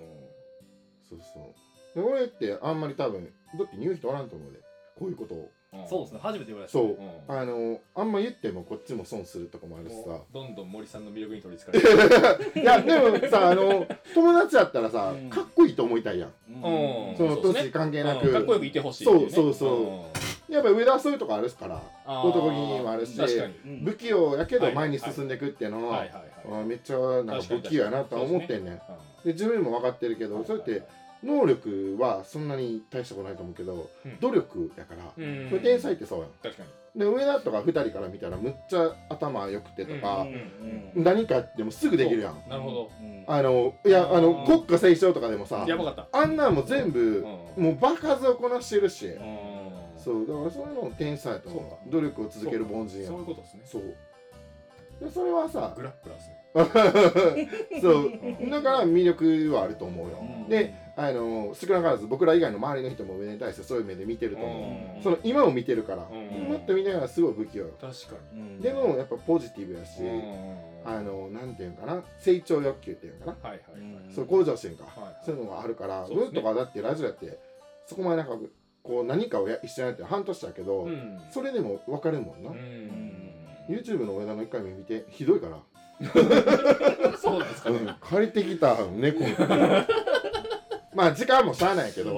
[1.08, 2.00] そうそう。
[2.00, 4.61] で俺ってあんまり多分だって言う人おらんと思うで。
[4.96, 5.38] こういうことを。
[5.38, 5.48] うん
[5.88, 6.20] そうですね。
[6.22, 6.72] 初めて言われた。
[6.72, 7.35] そう、うん。
[7.35, 10.20] あのあんま言ってもこっちも損するとこもあるしさ。
[10.32, 12.61] どんどん森さんの魅力に取りつかれて。
[12.61, 15.30] いやでもさあの友達やったらさ、うん。
[15.30, 16.30] かっこいいと思いたいやん。
[16.48, 17.16] うん。
[17.16, 17.70] そのそうですね。
[17.70, 18.32] 年関係なく、うん。
[18.35, 19.12] かっこよくいてほしいね。
[19.12, 20.04] そうそうそ
[20.50, 20.52] う。
[20.52, 21.82] やっぱ上田はそういうとこあるから
[22.22, 23.85] 男気もあるしうん。
[23.87, 28.74] 不器用やけどはい前に進んでいくっていうのは、はいはいめっちゃなんか不器用やなとは思ってんねん。
[28.74, 28.80] で
[29.24, 29.32] うん。
[29.32, 30.82] 自分も分かってるけど、はいそれって
[31.22, 34.18] 能力はそんなに大したことないと思うけど、うん。
[34.20, 35.48] 努力やから、うん。
[35.50, 36.28] これ天才ってそうやん。
[36.42, 36.68] 確かに。
[36.94, 42.42] で上田とか2人から見たらむっちゃ頭良くてとか、うん何かやってもすぐできるやん。
[42.48, 42.90] なるほど。
[43.00, 46.08] うんあのいやあのうん国家斉唱とかでもさやばかった。
[46.12, 47.24] あんなんも全部、
[47.56, 47.64] うん。
[47.64, 49.52] もう場数をこなしてるし、うん。
[49.96, 53.08] そうだからそういうのも天才やと思そう努力を続ける凡人や。
[53.08, 53.62] そういうことですね。
[53.64, 53.82] そう。
[55.00, 56.42] でそれはさグラップラーですね。
[57.80, 57.90] そ
[58.46, 58.50] う。
[58.50, 60.48] だから魅力はあると思うよ、うん。
[60.48, 65.02] であの少なからず僕ら以外の周りの人も上に対してそういう目で見てると思う、うん。
[65.02, 66.48] その今を見てるから、うん。
[66.52, 70.20] もっと見ながらすごい不器用よ、確かうんでもやっぱポジティブやし、に
[70.85, 72.02] あのなんていうんかな？
[72.18, 73.81] 成長欲求っていうのかな、はいはいはい。
[73.81, 76.40] うんそう向上心か、はいそういうのがあるから、そうですね。
[76.42, 77.38] 僕とかだってラジオやって
[77.87, 78.35] そこまでなんか
[78.83, 81.20] こう何かをや一緒にやって半年だけど、うん。
[81.31, 83.33] それでも分かるもんな、うん。
[83.68, 85.59] YouTube の上田の1回目見てひどいから、
[87.16, 87.76] そうなんですかね。
[87.76, 87.94] うん。
[88.00, 89.20] 借りてきた猫
[90.94, 92.12] まあ時間もしゃあないけうど、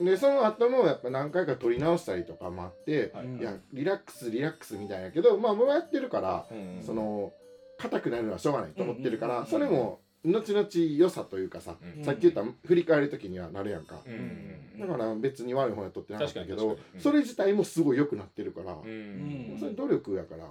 [0.00, 0.04] ん。
[0.04, 3.26] でその後もやっぱ何回か撮り直したりとかもあって、はい。
[3.26, 7.32] うんいやリラックスリラックスみたいやけどまあもうやってるから、うんその
[7.78, 17.00] 硬くなるのはしょうがないと思ってるから、うんそれも後々良さというかさ、うんさっき言った振り返る時にはなるやんか、うんだから別に悪い方やとってなかったけどうん。
[17.00, 19.56] それ自体もすごい良くなってるから、うん。
[19.58, 20.44] それ努力やから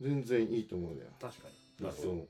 [0.00, 1.48] 全然いいと思うだよ確か
[1.80, 2.08] なるほど。
[2.08, 2.28] そ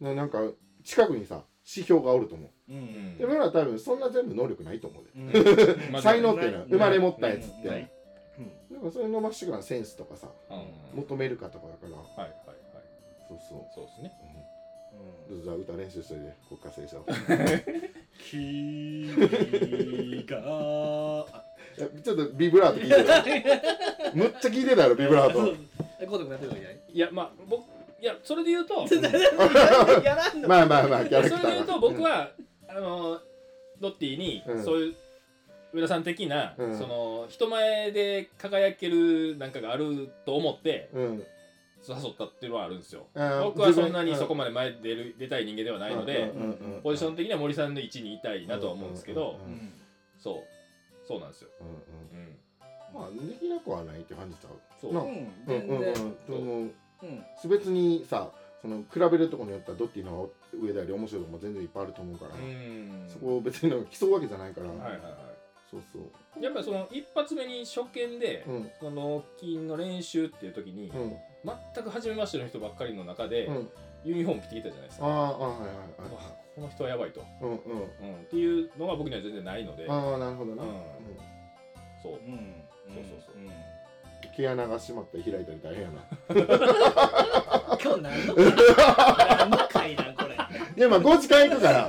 [0.00, 0.40] うななんか
[0.84, 2.72] 近くにさ指標がおると思う。
[2.72, 3.18] にうん。
[3.18, 5.90] でも俺ら多分そんな全部能力ないと思うで、うん。
[5.92, 7.90] まあ才能っていうのは生まれ持ったやつって、ない。
[8.70, 10.98] だからそれ伸ばしてくるセンスとかさうん。
[11.00, 11.96] 求めるかとかだから。
[11.96, 12.56] はいはいはい。
[13.28, 14.12] そうそう、そうですね。
[15.30, 17.02] うん、じゃあ歌練習しといて国家斉唱
[18.30, 19.06] 君
[20.26, 21.26] が。
[22.04, 25.54] ちょっとビブラート聞いてたむっちゃ聞いてたやろビブラート。
[26.92, 27.64] いやまあ僕
[28.02, 28.74] いやそれで言うと
[30.02, 32.32] やらんの まあまあまあキャラクターそれで言うと僕は
[32.68, 33.20] あの
[33.80, 34.64] ドッティにうん。
[34.64, 34.94] そういう
[35.72, 36.76] 上田さん的なうん。
[36.76, 41.26] その人前で輝けるなんかがあると思ってうん。
[41.86, 43.06] 誘ったっていうのはあるんですよ。
[43.42, 46.32] 僕はそんなにそこままで前に出る出たい人間ではないので
[46.82, 49.72] ポジション的には森さんの位置にいたいなとは思うんですけどうんうん
[50.18, 51.06] そう。
[51.06, 51.50] そうなんですよ。
[51.60, 52.26] うんうん。
[52.26, 52.36] うん。
[52.94, 54.52] まあできなくはないって感じちゃう。
[54.80, 54.94] そう。
[54.94, 55.00] な。
[55.00, 55.94] うんうん全うんうん。
[55.94, 55.94] 然。
[56.26, 56.70] と思う
[57.02, 57.50] うん。
[57.50, 63.04] 別にさその比べるところによったらドッティの上であり面白いとこも全然いっぱいあると思うから、うん。
[63.08, 63.84] そこを別になん。
[63.84, 65.00] か競うわけじゃないから、はいはいはい
[65.72, 68.70] そうそうやっぱりその一発目に初見でうん。
[68.78, 71.16] その筋の練習っていう時にうん。
[71.74, 73.70] 全く初めましての人ばっかりの中でうん。
[74.04, 75.76] ユニフォーム着てきたじゃないですかあああはいはい
[76.54, 77.50] この人はやばいと、うん。
[77.50, 77.56] うん。
[77.56, 80.68] うん、っていうのが僕には全然ないのでああなるほどな、うん。
[80.68, 80.76] うん。
[82.02, 82.62] そううん。
[82.92, 83.48] そうそうそううん。
[84.36, 86.04] 毛穴が閉まって開いたり大変やな。
[87.82, 90.34] 今日何の何の回なんこれ。
[90.76, 91.88] いやまあ5時間行くから。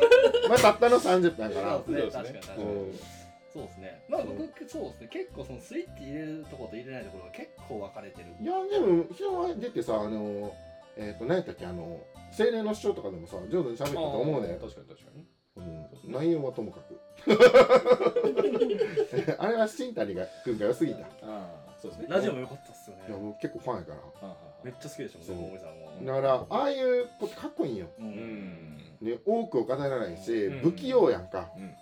[0.50, 1.82] まあたったの30分やから。
[1.86, 2.64] そうですね確かに確かに。
[2.64, 3.00] うん。
[3.54, 4.04] そうですね。
[4.10, 5.08] まあ僕そうですね。
[5.12, 8.28] 結構そのスイッチ入れるとこと入れないところが結構分かれてる。
[8.42, 10.54] いやでも人は出てさあの
[10.98, 12.02] えっ、と何やったっけあの
[12.38, 14.58] 青年の主張とかでもさ上手に喋ったと思うね。
[14.60, 15.26] 確かに確かに。
[15.56, 17.00] うん、内容はともかく。
[19.38, 21.06] あれは新谷が君が良すぎた。
[21.22, 22.08] あそうですね。
[22.10, 23.04] ラジオも良かったっすよね。
[23.10, 24.36] やもう結構ファンやから。
[24.64, 26.06] めっちゃ好きでしたそう。
[26.06, 28.10] だからああいうことかっこいいんよ、ううん。
[28.10, 30.60] んね、多くを語らないし、うん。
[30.60, 31.50] 不器用やんか。
[31.58, 31.74] うんうん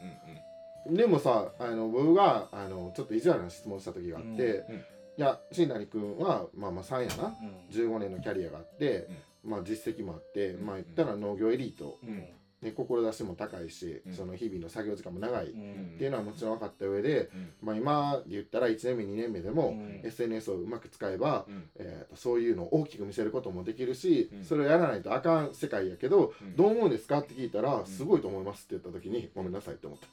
[0.95, 4.79] でもさあの僕があのちょっと意地悪な質問した時があって、うんうん。
[4.79, 4.83] い
[5.17, 7.37] や新谷君はまあまあ3やな。
[7.39, 7.67] うん。
[7.69, 9.07] 15年のキャリアがあって、
[9.43, 12.25] まあ実績もあって、まあ言ったら農業エリート、うん
[12.61, 14.13] ね、志も高いし、うん。
[14.13, 15.95] その日々の作業時間も長い、っうん。
[15.97, 17.29] ていうのはもちろん分かった上で、
[17.61, 20.01] まあ、今で言ったら1年目2年目でも、うん。
[20.03, 21.69] SNS をうまく使えば、うん。
[21.75, 24.45] えーとそういうのを大きく見せることもできるし、うん。
[24.45, 26.55] それをやらないとあかん世界やけど、うん。
[26.55, 30.07] どう思うんですかって聞いたら、すごいと思いますって言った時にごめんなさいって思った。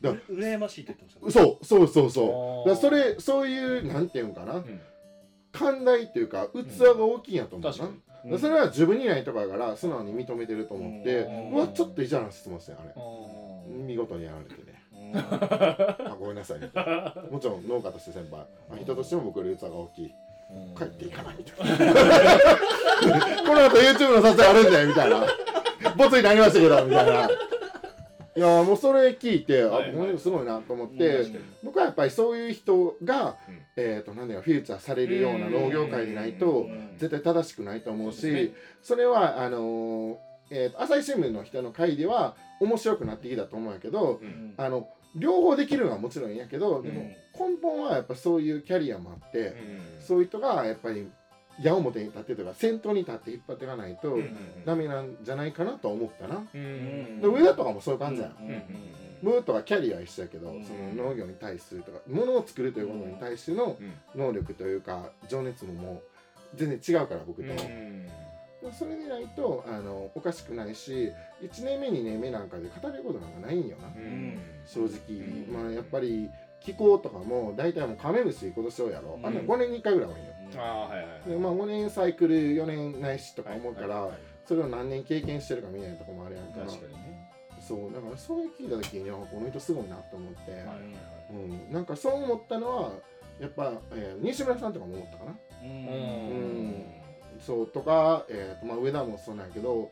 [0.00, 1.46] だう羨ましいって言ってましたね。
[1.46, 2.68] そうそうそうそう。
[2.68, 4.80] だそれそういうなんていうんかな、うん。
[5.50, 7.90] 寛大っていうか器が大きいんやと思うな。
[8.24, 11.50] 確かにだからそれは自分にないとこやから素直に認めてると思って、うん。
[11.52, 12.94] うわちょっと意地悪な質問してんあれ。
[13.68, 14.82] 見事にやられてね。
[14.92, 15.18] うん。
[15.18, 16.70] あごめんなさいね
[17.30, 18.42] もちろん農家として先輩。
[18.70, 20.14] あ人としても僕より器が大きい。
[20.76, 21.76] 帰っていいかなみたいな。
[23.46, 25.26] この後 YouTube の撮影あるんだよみたいな。
[25.96, 27.28] ボツになりましたけどみたいな
[28.38, 30.18] いやもうそれ聞いて、はいはい。
[30.18, 31.26] すごいなと思っうんて、
[31.64, 33.58] 僕はやっぱりそういう人が、うん。
[33.76, 36.94] えっ、と何だよフューチャーされるような農業界にないとうん。
[36.98, 40.16] 絶対正しくないと思うしそれはあのー
[40.50, 44.54] えーと朝日新聞の人の会では面白くなってきたと思うんやけど、うん。
[44.56, 47.08] あの両方できるのはもちろんいいんやけど、でもうん。
[47.56, 49.54] 根本はやっぱそういうキャリアもあって、うん。
[50.00, 51.08] そういう人がやっぱり
[51.60, 54.64] 矢面に立ってとか先頭に立って引っ張っていかないと、うん。
[54.64, 56.36] ダメなんじゃないかなと思ったな。
[56.54, 58.36] うんで上田とかもそういう感じやん。
[58.40, 58.62] うんうん
[59.20, 60.64] ムーとかキャリアは一緒やけど、うん。
[60.64, 64.20] その農業に対するとか物を作るということに対してのうん。
[64.20, 65.92] 能力というか情熱もも
[66.54, 68.08] う全然違うから僕と、うん。
[68.72, 74.38] それでないとあのおかしくないし1年目2年目なんかで語ることなんかないんよな、うん。
[74.64, 75.52] 正直、うん。
[75.52, 76.28] まあやっぱり
[76.60, 79.46] 気候とかも大体もうカメムシ今年をやろう、あんなうん。
[79.46, 84.18] 5年に1回ぐらい多いんよああはいはいでまあ5年サイクル4年ないしとか思うから、はいはいはい。
[84.46, 86.60] それを何年経験してるか見ないとこもあるやんか。
[86.60, 87.30] 確かにね。
[87.60, 90.76] そうだからそういう聞いた時にあこの人すごいなと思って、はいはい
[91.30, 91.34] う
[91.70, 92.92] ん、なんかそう思ったのは
[93.38, 95.36] やっぱ、えー西村さんとかも思ったかな。
[95.62, 96.68] うん。
[96.70, 96.84] ん。
[97.40, 99.90] そうとか、えーとまあ、上田もそうなんやけど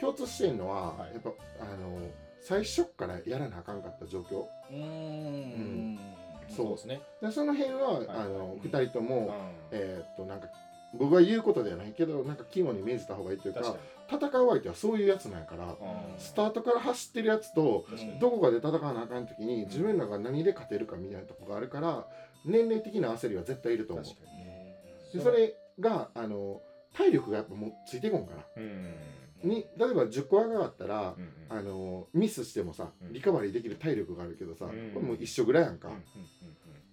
[0.00, 1.12] 共通してるのは、はい。
[1.12, 2.00] やっぱあの
[2.40, 4.46] 最初っからやらなあかんかった状況。
[4.70, 5.98] うん
[6.48, 7.00] そうですね。
[7.20, 8.06] でその辺は、い。
[8.08, 9.30] あのうん2人とも、う
[9.70, 10.48] えーっとなんか
[10.94, 13.76] 僕が言うことではないけどなんか肝に銘じた方がいいというんか
[14.10, 15.74] 戦う相手はそういうやつなんやからに
[16.18, 17.84] スタートから走ってるやつと
[18.20, 22.06] どこかで戦わなあかん時に自分らが何で勝てるかみたいなとこがあるから
[22.46, 26.62] 年齢的な焦りは絶対いると思うでそれがあの
[26.94, 28.94] 体力がやっぱもうついていこんからにうん
[29.42, 31.58] に例えば10個上がったらうんうん。
[31.58, 33.12] あのミスしてもさうん。
[33.12, 34.90] リカバリーできる体力があるけどさ、うん。
[34.92, 36.02] これもう一緒ぐらいやんか、うんうんうん。
[36.02, 36.28] うん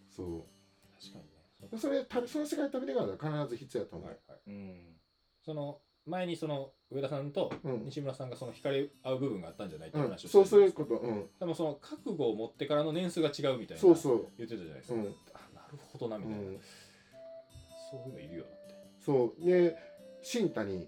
[0.09, 0.43] そう。
[1.01, 1.77] 確かにね。
[1.77, 4.39] それ食べその世界食べてから必ず必要やと思う、はいはい。
[4.47, 4.75] うん。
[5.43, 7.85] その前にその上田さんとうん。
[7.85, 10.03] 西村さんがその惹かれ合う部分があったんじゃないってうん。
[10.03, 11.01] 話をしてそうそういうとこと。
[11.01, 11.25] うん。
[11.39, 14.27] でもその覚悟を持ってからの年数が違うみたいなそうそう。
[14.37, 15.01] 言ってたじゃないですか、うん。
[15.01, 16.59] あなるほどなみたいな、うん。
[17.91, 19.45] そういうのいるよなみたいそう。
[19.45, 19.75] で
[20.21, 20.87] 新谷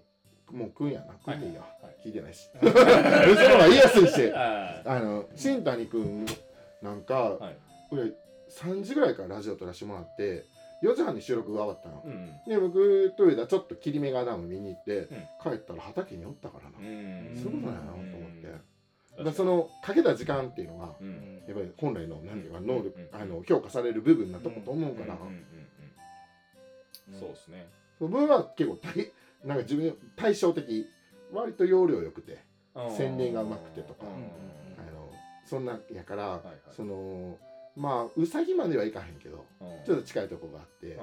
[0.52, 1.14] もう食うんやな。
[1.24, 2.06] 食っていいや、はい。
[2.06, 2.48] 聞いてないし。
[2.58, 4.30] その方が言いやすいし。
[4.30, 6.26] な ああの新谷君
[6.82, 7.56] なんか、あはい。
[7.90, 8.12] 俺
[8.50, 10.44] 3時ぐらいからラジオ撮らせてもらって
[10.82, 15.06] 4時半に収録が終わったの、うんで僕と上田ちょっと切り目がダム見に行って、ん。
[15.42, 17.36] 帰ったら畑におったからな、うん。
[17.36, 18.30] そういうことなんやなと思っ
[19.16, 21.42] て、だそのかけた時間っていうのがうん。
[21.46, 23.20] やっぱり本来の何ていうかうん能力、うん。
[23.20, 25.18] あの評価される部分なとこと思うから、
[27.18, 27.66] そうですね。
[27.98, 29.10] 僕は結構対
[29.44, 30.86] なんか自分対照的
[31.32, 32.38] 割と要領よくて
[32.96, 34.06] 洗練がうまくてとか。
[34.06, 35.10] あの
[35.44, 36.42] そんなやから、
[36.76, 37.38] その
[37.74, 39.84] まあうさぎまではいかへんけどうん。
[39.84, 40.98] ちょっと近いとこがあって、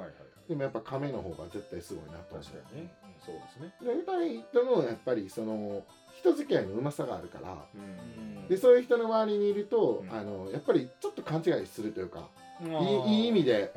[0.47, 2.93] でもやっぱ亀の方が絶対すごいなと思確かにね。
[3.25, 3.73] そうですね。
[3.81, 8.47] で二人ともやっぱりその人付き合いのうまさがあるからうん。
[8.47, 10.15] でそういう人の周りにいると、うん。
[10.15, 12.29] あのやっぱりちょっと勘違いするというか、
[12.61, 13.07] あいー。
[13.07, 13.71] いいい意味で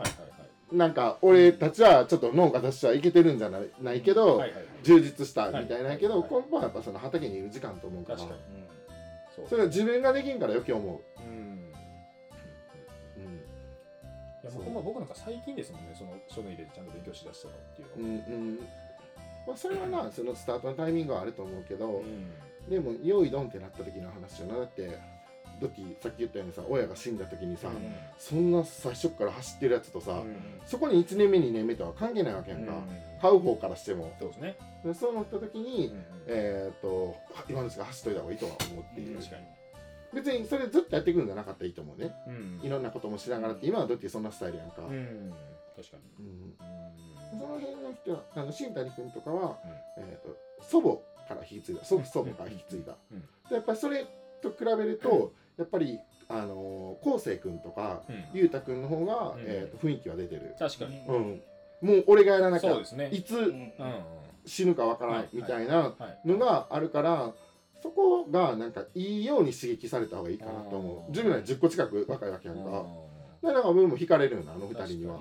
[0.72, 4.42] なんか俺たちはちょっと農家としてはいけてるんじゃないないけど、
[4.82, 8.18] 充実したみたいなけど、はい根本はやっぱその畑にいる時間と思うから。
[8.18, 11.32] そうそれは自分ができんから余計思う、うん。
[11.32, 13.34] うん
[14.42, 18.58] いやもうほんま僕なんか最近ですもんねその書類でちゃんと勉強しだしたのっていううんのはうん。
[19.46, 22.70] まあ、それはなそのスタートのタイミングはあると思うけど、うん。
[22.70, 24.56] でも用意ドンってなった時の話よな。
[24.56, 24.98] だって
[25.60, 27.94] ドッキーさっき言ったようにさ親が死んだ時にさ、うん。
[28.18, 30.36] そんな最初から走ってるやつとさ、うん。
[30.66, 33.20] そこに1年目2年目とは関係ないわけやんか、うん。
[33.20, 34.14] 買う方からしても。
[34.18, 34.56] そうですね。
[34.84, 37.16] でそう思った時に、うんえーっと
[37.48, 39.42] 今のうちから走っといた方がいいとは思っている、確かに。
[40.14, 42.14] 別にそれずっとやっていくんじゃなかったらいいと思うね。
[42.26, 42.60] うん。
[42.62, 45.32] いろんなこともしながらって今はドッキーそんなスタイルやんか、うん。
[45.76, 46.26] 確かに。
[46.26, 46.32] うん。
[46.32, 46.88] うん
[47.30, 49.58] その辺の人はあの新谷君とかは、
[49.96, 50.04] うん。
[50.04, 50.96] えー、と祖母
[51.28, 51.84] から引き継いだ。
[51.84, 53.20] 祖父祖母から引き継いだ、うん。
[53.48, 54.06] でやっぱりそれ
[54.40, 58.24] と比べると、やっぱりあのー、昴生君とかうん。
[58.38, 59.42] 裕太君の方が、うん。
[59.46, 60.98] えー、と雰囲気は出てる、確かに。
[61.08, 61.42] うん。
[61.80, 63.08] もう俺がやらなきゃそうですね。
[63.12, 63.72] いつうんうん
[64.46, 65.94] 死ぬかわからなはいいみたいなは
[66.24, 67.32] いのがあるから、
[67.82, 71.10] そこがなんかいいように刺激された方がいいかなと思う。
[71.10, 72.62] 自分ら10個近く若いわけやんか。
[72.62, 72.66] うん。
[72.66, 72.86] だか
[73.42, 75.06] らなんか僕も惹かれるよなあの二人に。
[75.06, 75.18] は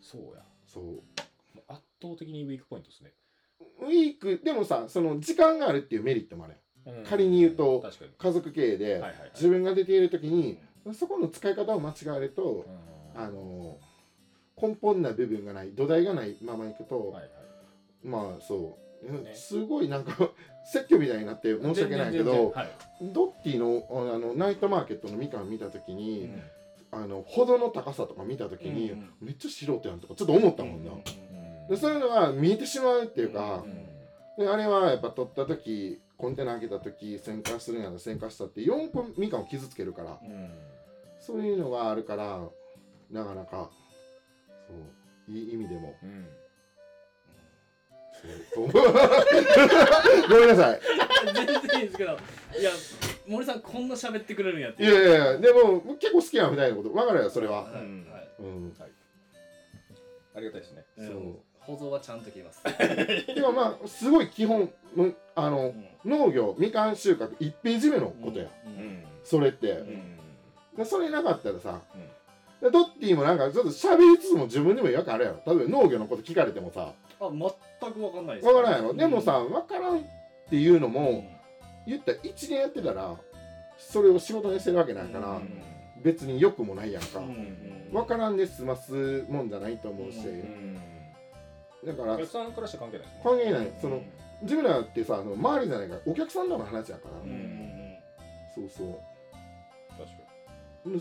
[0.00, 0.42] そうや。
[0.66, 0.84] そう。
[0.84, 3.12] もう圧倒的にウィークポイントですね。
[3.80, 6.60] ウィークでもさその時間があるっていうメリットもあるやん
[7.08, 7.84] 仮に言うと
[8.18, 9.02] 家族経営で
[9.34, 10.58] 自分が出ている時に
[10.94, 13.22] そこの使い方を間違えるとうん。
[13.22, 13.78] あの
[14.60, 17.16] 根本な部分がない土台がないままいくと、
[18.04, 20.30] まあそう、すごいなんか
[20.64, 22.68] 説教みたいになって申し訳ないけどはい。
[23.12, 26.42] ドッティのあのナイトマーケットのみかん見た時に、うん。
[26.90, 30.90] あの歩道の高さとか見た時に、うんめっちゃ素人やんとかちょっと思ったもんな、
[31.68, 33.64] でそういうのが見えてしまうっていうか、
[34.38, 40.18] であれはやっぱ取った時コンテナ開けた時旋回するんやら旋回したって4個みかんを傷つけるから。
[40.20, 40.50] うん。
[41.20, 42.40] そういうのがあるから
[43.10, 43.70] なかなか
[44.66, 44.74] そ
[45.32, 45.94] ういい意味でも。
[46.02, 46.26] うん。
[48.52, 48.68] そう。
[48.68, 48.80] ご
[50.40, 50.80] めんなさい。
[51.34, 52.18] 全然いいですけど
[52.58, 52.70] いや
[53.28, 57.62] 森さんこんな喋ってくれるんやっていやいやいやでも結構好きやんみたいなこと分かるよそれは。
[57.64, 57.84] はいはい。
[58.40, 58.74] うん
[60.34, 60.84] ありがたいですね。
[60.96, 62.62] うん保存はちゃんと切ります。
[63.34, 65.66] でもまあすごい基本むあの
[66.04, 66.10] うん。
[66.10, 69.04] 農業みかん収穫1ページ目のことや、うん。
[69.22, 70.16] それって、うん。
[70.76, 71.80] でそれなかったらさ、
[72.62, 75.54] でドッティもなんかちょっと喋りつつも自分でも違和感あるやろ。
[75.54, 76.94] 例えば農業のこと聞かれてもさ。
[77.20, 78.46] あ全く分かんないです。
[78.46, 80.02] 分からんやろ、でもさ分からんっ
[80.48, 81.28] ていうのも、
[81.86, 83.14] 言ったら1年やってたら
[83.76, 85.62] それを仕事にしてるわけないから、うん。
[86.02, 87.56] 別に良くもないやんか、うん
[87.92, 90.78] 分からんで済ますもんじゃないと思うし、うん
[91.88, 93.72] だからお客さんからして関係ない関係ない。
[93.80, 94.02] その
[94.42, 97.96] 自分らってさあの周りじゃないからお客さんとの話やから、うんうん。
[98.54, 98.98] そうそう。
[99.96, 100.28] 確か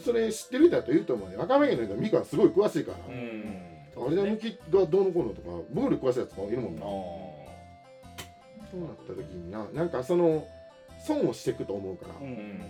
[0.04, 1.38] それ知ってる人だと言うと思うね。
[1.38, 6.86] 若めの人はみかんすごい詳しいから、にあれだ抜きがどうのこうのとか僕より詳しいやつとかいるもんな、あ
[8.70, 10.46] そうなった時にななんかその
[11.06, 12.62] 損をしていくと思うから、うんうん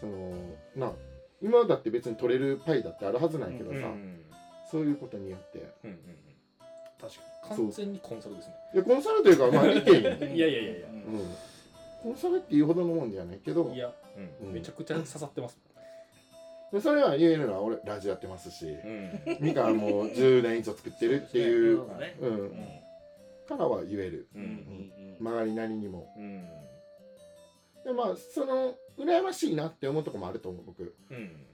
[0.00, 0.32] その
[0.76, 0.92] な
[1.40, 3.78] 今だって別に取れるパイだってあるはずないけどさ、
[4.70, 5.72] そういうことによって。
[5.84, 5.98] うんうん
[7.04, 8.54] 確か完全にコンサルですね。
[8.74, 9.92] いやコンサルというかまあ 意見。
[9.92, 10.04] い
[10.38, 10.88] やいやいやいや。
[10.88, 11.36] うん、
[12.02, 13.70] コンサルっていうほどのもんじゃないけど。
[13.72, 13.92] いや。
[14.42, 14.52] うん。
[14.52, 15.58] めちゃくちゃ刺さってます。
[16.72, 18.66] でそれは言えるのは俺ラジオやってますし。
[18.66, 19.20] うん。
[19.40, 21.76] みかんも10年以上作ってるっていう。
[21.76, 22.16] そうですね。
[22.20, 22.40] うん。
[22.40, 22.84] うん
[23.46, 24.28] からは言える。
[24.34, 24.44] ううん。
[24.44, 25.16] ん。
[25.20, 26.12] 周りなりにも。
[26.16, 26.48] うん。
[27.84, 30.94] でまあその羨ましいなって思うとこもあると思う僕。
[31.10, 31.46] うん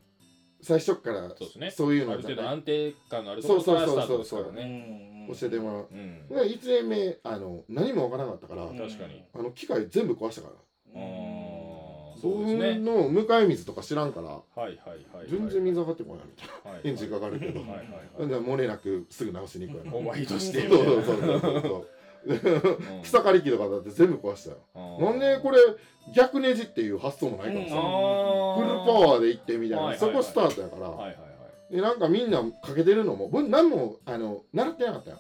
[0.63, 1.71] 最初からそうですね。
[1.71, 5.35] そういうのある程度安定感のあるところからスタートですからうねん。
[5.35, 5.89] 教えてもらう。
[5.91, 6.29] うん。
[6.29, 8.77] で1年目あの何もわからなかったから、うん。
[8.79, 9.25] 確かに。
[9.35, 10.55] あの機械全部壊したから。
[10.95, 16.71] あーそうそうですねの迎え水とか知らんからはいはいはい全然水上がってこないみたいな。
[16.73, 17.61] はいエンジンかかるけど。
[17.61, 17.87] はいはいはい。
[18.21, 20.69] なんで漏れなくすぐ直しに行くやろオーバーヒートして。
[20.69, 21.75] そうそうそうそうそう。
[21.77, 22.00] うん
[23.03, 24.59] 草刈り機とかだって全部壊したよ。
[25.01, 25.59] なんでこれ
[26.15, 27.79] 逆ネジっていう発想もないからさ、うん。
[27.79, 30.91] あーフルパワーで行ってみたいな、そこスタートやから、
[31.71, 35.19] でなんかみんなかけてるのも僕何もあの習ってなかったよ、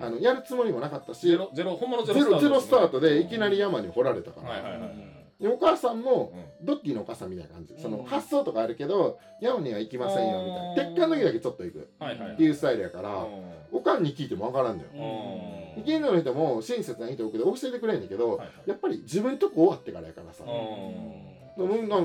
[0.00, 1.26] あのやるつもりもなかったし。
[1.28, 6.66] ゼロゼロ本物ゼゼロロゼロスタートでいきなり山に掘られたから、はいはいはいでお母さんもうん。
[6.66, 10.90] ドッキーのお母さんみたいな感じ、そのうん発想とかあるけど山には行きませんよみたいな。
[10.94, 11.78] 鉄管の時だけちょっと行く。
[11.78, 13.26] っていうスタイルやから、うん。
[13.72, 14.88] おかんに聞いても分からんのよ、
[15.76, 15.82] うん。
[15.84, 20.44] 近所の人も親切な人多くで教えてくれんだけど、やっぱり自分とこ終わってからやからさ、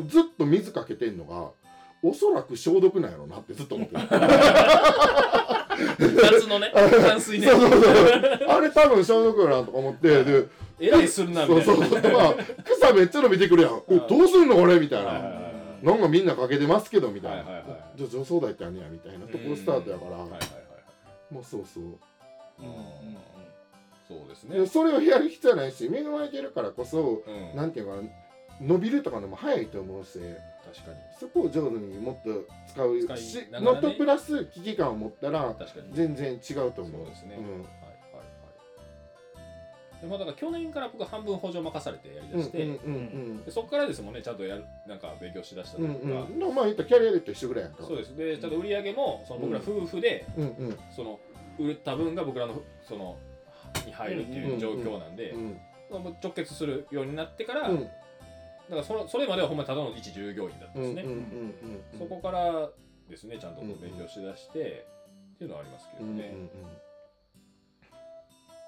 [0.08, 1.52] ずっと水かけてんのが
[2.04, 4.02] おそらく消毒なんやろうなってずっと思ってる。
[4.02, 4.08] ん
[6.16, 7.48] 夏のね 淡水ね。
[7.48, 7.84] そうそうそう。
[8.48, 10.46] あれ多分消毒やなとか思ってで
[10.82, 11.86] えらいするなみそうそう。
[11.86, 13.82] そうまあ草めっちゃ伸びてくるやん。
[13.90, 14.80] えどうすんのこれ？
[14.80, 15.40] みたいな、はいはいは
[15.84, 15.86] い。
[15.86, 17.66] なんかみんなかけてますけどみたいな、はいはいはい。
[17.98, 20.40] じゃあ女装台ってあんねやみたいなところスタートやから、はいはいはい
[21.34, 21.84] もうそうそう。
[21.84, 21.96] うんうん
[24.08, 27.56] そうですでねそれをやる必要はないし恵まれてるからこそ、うん。
[27.56, 28.02] なんていうかな
[28.60, 30.98] 伸びるとかのも早いと思うし確かに。
[31.20, 33.88] そこを上手にもっと使う使いしながらね。
[33.88, 35.94] のとプラス危機感を持ったら確かに。
[35.94, 36.92] 全然違うと思う。
[36.92, 37.66] そうですね、うん
[40.02, 46.56] でもだから去年から僕半分補助任されてやりうんだして、そこからですもんねちゃんとやるなんか勉強しだしたとうんいうか、うんうん。
[46.56, 47.84] まあ言ったらキャリアでと一緒ぐらいやんか。
[47.84, 48.16] そうです。
[48.16, 50.80] でちゃんと売り上げもその僕ら夫婦で、うんうん。
[50.96, 51.20] その
[51.60, 53.18] 売った分が僕らのその
[53.86, 55.36] に入るっていう状況なんで、
[55.92, 57.84] 直結するようになってから、うん。
[57.84, 57.96] だか
[58.70, 61.06] らそのそれまではほんまにただの一従業員だったんですね、
[61.98, 62.70] そこから
[63.10, 64.86] ですねちゃんと勉強しだして、
[65.36, 66.34] っていうのはありますけどうんうんうで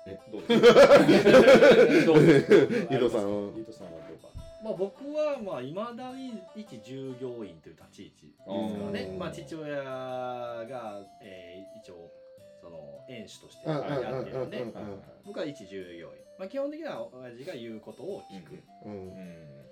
[0.03, 0.31] すか？
[0.31, 2.47] どうです
[2.87, 2.95] か？
[2.95, 3.47] 井戸さん。
[3.47, 4.27] は井戸さんはどうか。
[4.63, 8.33] まあ僕はまあいまだに一従業員という立ち位置で
[8.69, 9.01] すからね。
[9.11, 9.19] うん。
[9.19, 12.09] まあ父親が、えー一応
[12.61, 14.65] その園主としてやってるんで
[15.25, 18.51] 僕は一従業員、まあ、基本的には親父が言うことを聞く。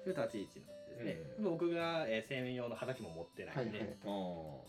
[0.03, 3.95] という立ち位置なんですね、う僕が、えー、専用の畑も持ってないんで、はいはい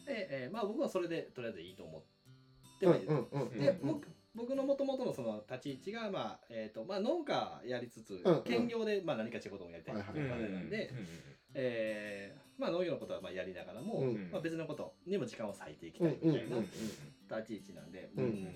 [0.07, 2.03] でえーまあ、僕はそれでとりあえずいいと思っ
[2.79, 3.07] てうんはいる、
[3.61, 8.43] で、うん僕僕のもともとのその立ち位置が、まあえーとまあ、農家やりつつ、うんうん。
[8.45, 9.95] 兼業で、まあ、何か仕事もやりたい。
[9.95, 10.91] っていううん感じなんで、
[11.55, 14.31] えーまあ、農業のことはまあやりながらも、うん。
[14.31, 16.73] まあ、別のことにも時間を割いていきたいみたいなうん立
[17.47, 18.49] ち位置なんで、うん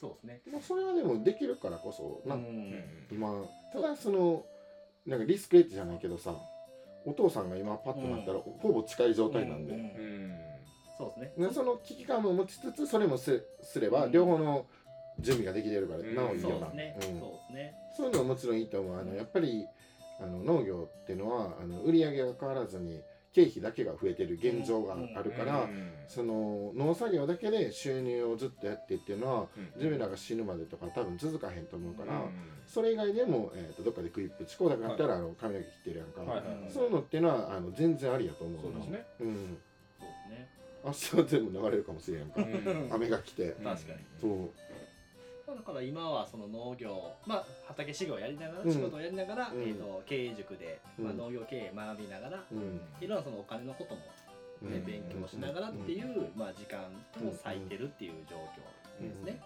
[0.00, 0.52] そうですね。
[0.52, 2.74] まあそれはでもできるからこそなうん
[3.12, 4.44] 今ただその
[5.06, 6.34] なんかリスクエッジじゃないけどさ
[7.06, 9.82] お父さんが今パッとなったらほぼ近い状態なんで、ううん
[10.26, 10.51] ん
[11.02, 11.48] そうですね。
[11.48, 14.12] でその危機感も持ちつつそれもすすればうん。
[14.12, 14.66] 両方の
[15.18, 16.14] 準備ができてるからうん。
[16.14, 16.96] なおいいよな、そうですね。
[16.96, 17.02] うん。
[17.02, 17.16] そうで
[17.48, 17.74] すね。
[17.96, 19.00] そういうのはもちろんいいと思う。
[19.00, 19.66] あのやっぱり
[20.20, 25.68] あの農業っていうのはあの売り上げが変わらずに経費だけが増えてる現状があるから、
[26.06, 29.46] その農作業だけで収入をずっとやってっていうのは
[29.76, 32.22] 自分らが死ぬまでとか多分続かへんと思うから、
[32.66, 36.70] それ以外でも、えー、とどっかで食いっぷちこうだかったら、あの髪の毛切ってるやんか、はいはいはい。
[36.70, 39.06] そういうのっていうのはあの全然ありやと思うそうですね。
[39.20, 39.26] うん。
[39.98, 40.48] そうですね。
[40.84, 42.88] 明日は全部流れるかもしれんか、うん。
[42.92, 43.98] 雨が来て、確かに。
[44.20, 44.50] そう。
[45.46, 48.72] まあだから今はその農業、まあ、畑修行をやりながら、うん。
[48.72, 49.62] 仕事をやりながら、うん。
[49.62, 51.18] えー、と経営塾で、まあ、うん。
[51.18, 52.80] 農業経営学びながら、うん。
[53.00, 54.00] いろんなそのお金のことも、
[54.70, 54.84] ねうん。
[54.84, 59.40] 勉強しながらっていう、まあ、時間を割いてるっていう状況ですね。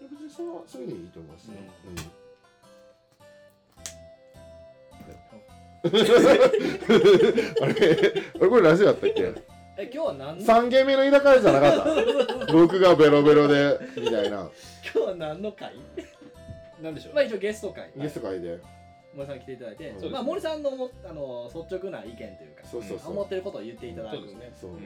[0.00, 1.90] 別にそれはそういうのいいと思いますね、う
[2.22, 2.25] ん
[5.86, 9.32] あれこれラジオやったっけ？
[9.78, 11.74] え今日は何の？3軒目の居酒屋じゃなかっ
[12.46, 12.46] た？
[12.52, 14.50] 僕がベロベロでみたいな。
[14.82, 15.74] 今日は何の会？
[16.82, 17.14] なんでしょう？
[17.14, 17.90] まあ一応ゲスト会。
[17.96, 18.58] ゲスト会で。
[19.14, 24.16] 森さん来ていただいて、そうまあ、森さんのもあの率直な意見というかそうそうそう、思ってることを言っていただく。
[24.16, 24.52] そうですね。
[24.60, 24.84] そう、うんはい。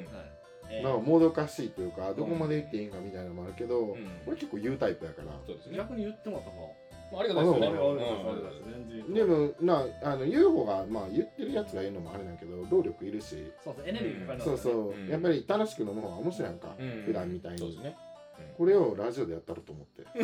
[0.70, 0.84] えー。
[0.84, 4.09] なんかもどかしいというかどこまで言っていいんかみたいなのもあるけど、うん。
[4.28, 5.32] 俺結構言うタイプやから。
[5.44, 5.76] そうですね。
[5.78, 6.68] 逆に言ってもらった方ま
[7.12, 7.52] あありがたいで
[9.08, 13.52] すでもなあの言う方がまあ言ってるやつが言うのもあれだけど労力いるし。
[13.64, 15.08] そうそうエネルギーそうそう、うん。
[15.08, 17.02] やっぱり楽しく飲む方が面白いやんか、うん。
[17.06, 17.58] 普段みたいに。
[17.58, 17.96] そうですね。
[18.56, 20.02] これをラジオでやったらと思って。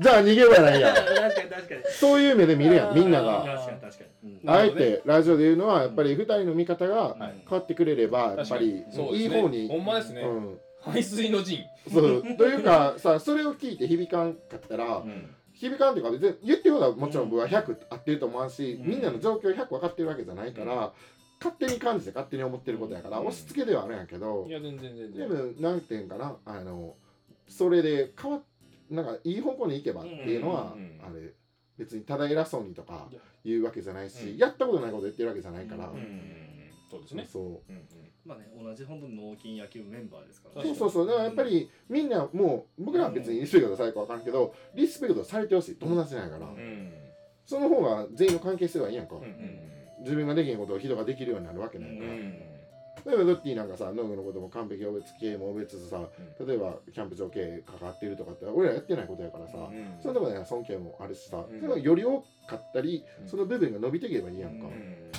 [0.00, 0.94] じゃあ逃げ場ないやん。
[0.96, 1.82] 確かに確かに。
[1.86, 4.50] そういう目で見るやんみんな確がかに確かに、うん。
[4.50, 7.42] あえてラジオで言うのはやっぱり二人の見方がはい。
[7.48, 9.68] 変わってくれればやっぱりいい方に。
[9.68, 10.22] ほんまですね。
[10.22, 11.60] うん排水の陣。
[11.92, 12.22] そう。
[12.36, 15.30] というかさそれを聞いて響かんかったら、うん。
[15.54, 18.88] 響かんっていうか別に言ってることはもちろん僕は100合ってると思うし、うん。
[18.88, 20.92] みんなの状況100分かってるわけじゃないから、
[21.40, 23.26] 勝手に感じて勝手に思ってることやから、うん。
[23.26, 26.94] 押し付けではあるんやけど、いや全然全で然もなんていうんかなあの
[27.48, 28.42] それで変わっ
[28.90, 31.32] なんかいい方向に行けばっていうのは、あれ
[31.78, 33.08] 別にただ偉そうにとか
[33.44, 34.36] 言うわけじゃないし、うん。
[34.36, 35.90] やったことないこと言ってるわけじゃないから、
[36.90, 37.28] そうですね。
[37.30, 37.42] そう。
[37.44, 41.06] うんうんまあね同じ本当に農金野球メンバーですからそうそうそう。
[41.06, 46.92] だからやっぱりみんなもう僕らは別にリスペクトされるか分からんけどリスペクトされてほしい友達なんやから、うん。
[47.46, 49.22] その方が全員の関係性はいいやんか、うん。
[49.22, 49.58] うん
[50.02, 52.32] 自分ができへんことを人ができるようになるわけないから、うん。
[53.04, 56.08] 例えばドッティなんかさ農業のことも完璧お別経営もお別つさ
[56.46, 60.00] 例えばキャンプ場経営関わってるとかって俺らやってないことやからさ、うん。
[60.00, 61.60] そのとこでは尊敬もあるしさ、うん。
[61.60, 63.28] それがより多かったり、うん。
[63.28, 65.09] その部分が伸びていけばいいやんか、うん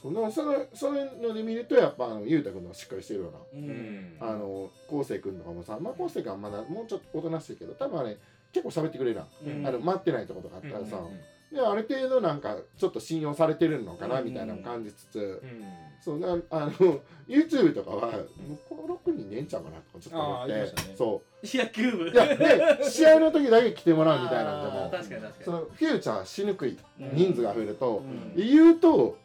[0.00, 3.68] そのそのそういうので見るとやっぱあのゆうたくんのしっかりしてるような、うん。
[3.68, 4.16] うん。
[4.20, 8.16] あの昴生君とかもさまあ昴生君はまだもうちょっとおとなしいけど多分あれ
[8.52, 9.66] 結構喋ってくれるやん、うん。
[9.66, 11.20] あの待ってないとことかあったらさ、うん
[11.50, 14.26] である程度なんかちょっと信用されてるのかなうん。
[14.26, 15.64] みたいなのを感じつつ、うん。
[15.98, 16.70] そうなあの
[17.26, 18.24] YouTube とかは、もう
[18.68, 20.94] この6人ねえんちゃうかなとかちょっと思って、あー言いましたね。
[20.98, 22.04] そ野球部。
[22.04, 25.44] ういやで試合の時だけ来てもらうみたいなんでもあー確かに確かに。
[25.46, 27.10] そのフューチャーしにくいうん。
[27.14, 28.34] 人数が増えると、うん。
[28.36, 29.16] 言うと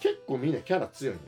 [0.00, 1.22] 結構みんなキャラ強いんよ。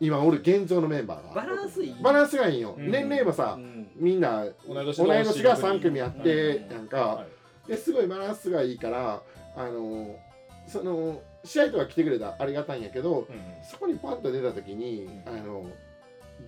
[0.00, 1.42] 今俺現状のメンバーが。
[1.42, 1.94] バランスいい。
[2.02, 2.90] バランスがいいんよ、うん。
[2.90, 3.88] 年齢もさ、うん。
[3.94, 6.88] みんな同い年が3組組あって、うんなん。
[6.88, 7.26] か、は
[7.66, 7.70] い。
[7.70, 9.22] ですごいバランスがいいから
[9.54, 10.16] あの
[10.66, 13.36] その試合とか来てくれたらありがたいんやけどうん。
[13.62, 15.34] そこにパンと出た時に、うん。
[15.34, 15.66] あの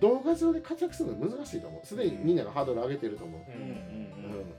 [0.01, 1.87] 動画上で活躍するの難しいと思う。
[1.87, 4.53] すでにみんながハードル上げてると思う、うんうん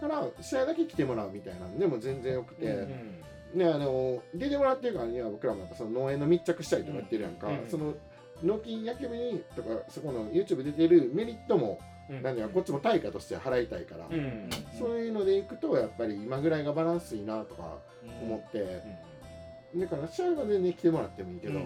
[0.00, 3.15] だから試合だけ来てもらうみたいなんでも全然よくて、うん
[3.54, 7.64] ねあの出てもらってるからには僕らもその農園の密着したいとか言ってるやんか、うん。
[7.68, 7.94] その
[8.42, 11.80] 農機野球部にとかそこの YouTube 出てるメリットも、
[12.10, 12.22] うん。
[12.22, 14.50] なんだよこっちも対価として払いたいから、うん。
[14.78, 17.78] そういうのでいくとやっぱり今ぐらいがバランスいいなとか
[18.22, 18.82] 思って、
[19.74, 21.62] だから試合は全然来てもらってもいいけど、う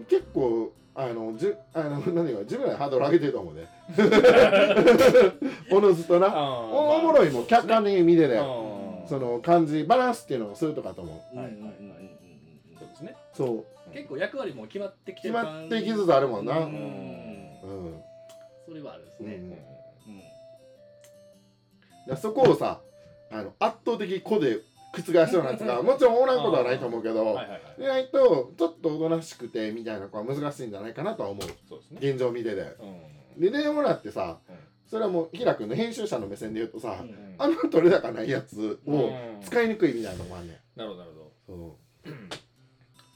[0.00, 0.04] ん。
[0.08, 3.66] 結構あのじゅあの 何が自分らでハードル上げてると思うね。
[5.70, 6.28] おのずとな。
[6.28, 7.46] あおおもろいもん。
[7.46, 8.42] 客観的に見てて、あ
[9.10, 11.36] その感じバランスっていうのをするとかと思う。
[11.36, 11.72] うんはいはいはい
[12.78, 13.92] そうですねそう。
[13.92, 16.58] 結構役割も決まってきて決るまってきつつあるもんな。
[16.60, 16.68] ううん。
[16.68, 18.02] ん、
[18.68, 19.34] それはあるですね。
[20.06, 20.22] うん。
[22.06, 22.80] らそこをさ
[23.32, 24.60] あの圧倒的個で
[24.92, 31.48] 覆すようなやつが もちろんおらんことはないと思うけどはいはいはい意外とちょっとおとなしくてみたいな子は難しいんじゃないかなとは思う。
[31.68, 31.98] そうですね。
[32.10, 32.60] 現状見てて。
[33.36, 33.40] うん。
[33.40, 34.56] で出てもらってさうん
[34.90, 39.40] それはもう平君の編集者の目線で言うとさ、うんあんま取れ高ないやつをうん。
[39.40, 40.78] 使いにくいみたいなのもあんねん。
[40.78, 41.78] なるほどなるほそ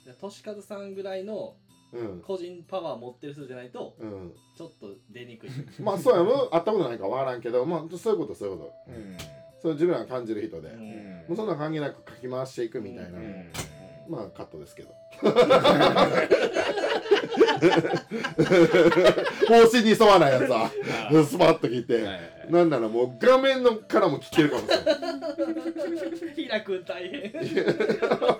[0.06, 1.56] で俊和さんぐらいの
[2.24, 4.32] 個人パワー持ってる人じゃないとうん。
[4.56, 5.50] ちょっと出にくい。
[5.82, 9.16] まあそうやもう会ったことないからわからんけどまあそういうことそういうこどうん。
[9.16, 9.24] と
[9.60, 11.24] そう自分らが感じる人で、うん。
[11.28, 13.50] もうそんな関係なく書き回していくみたいな、うん。
[14.08, 14.90] まあカットですけど
[19.48, 20.70] 方針に沿わないやつはあ
[21.24, 22.52] スパッと切って、はいはいはい。
[22.52, 24.94] なんならもう画面のからも聞けるかもしれない
[26.34, 27.32] 平君大変。
[27.32, 27.54] 確
[28.00, 28.36] か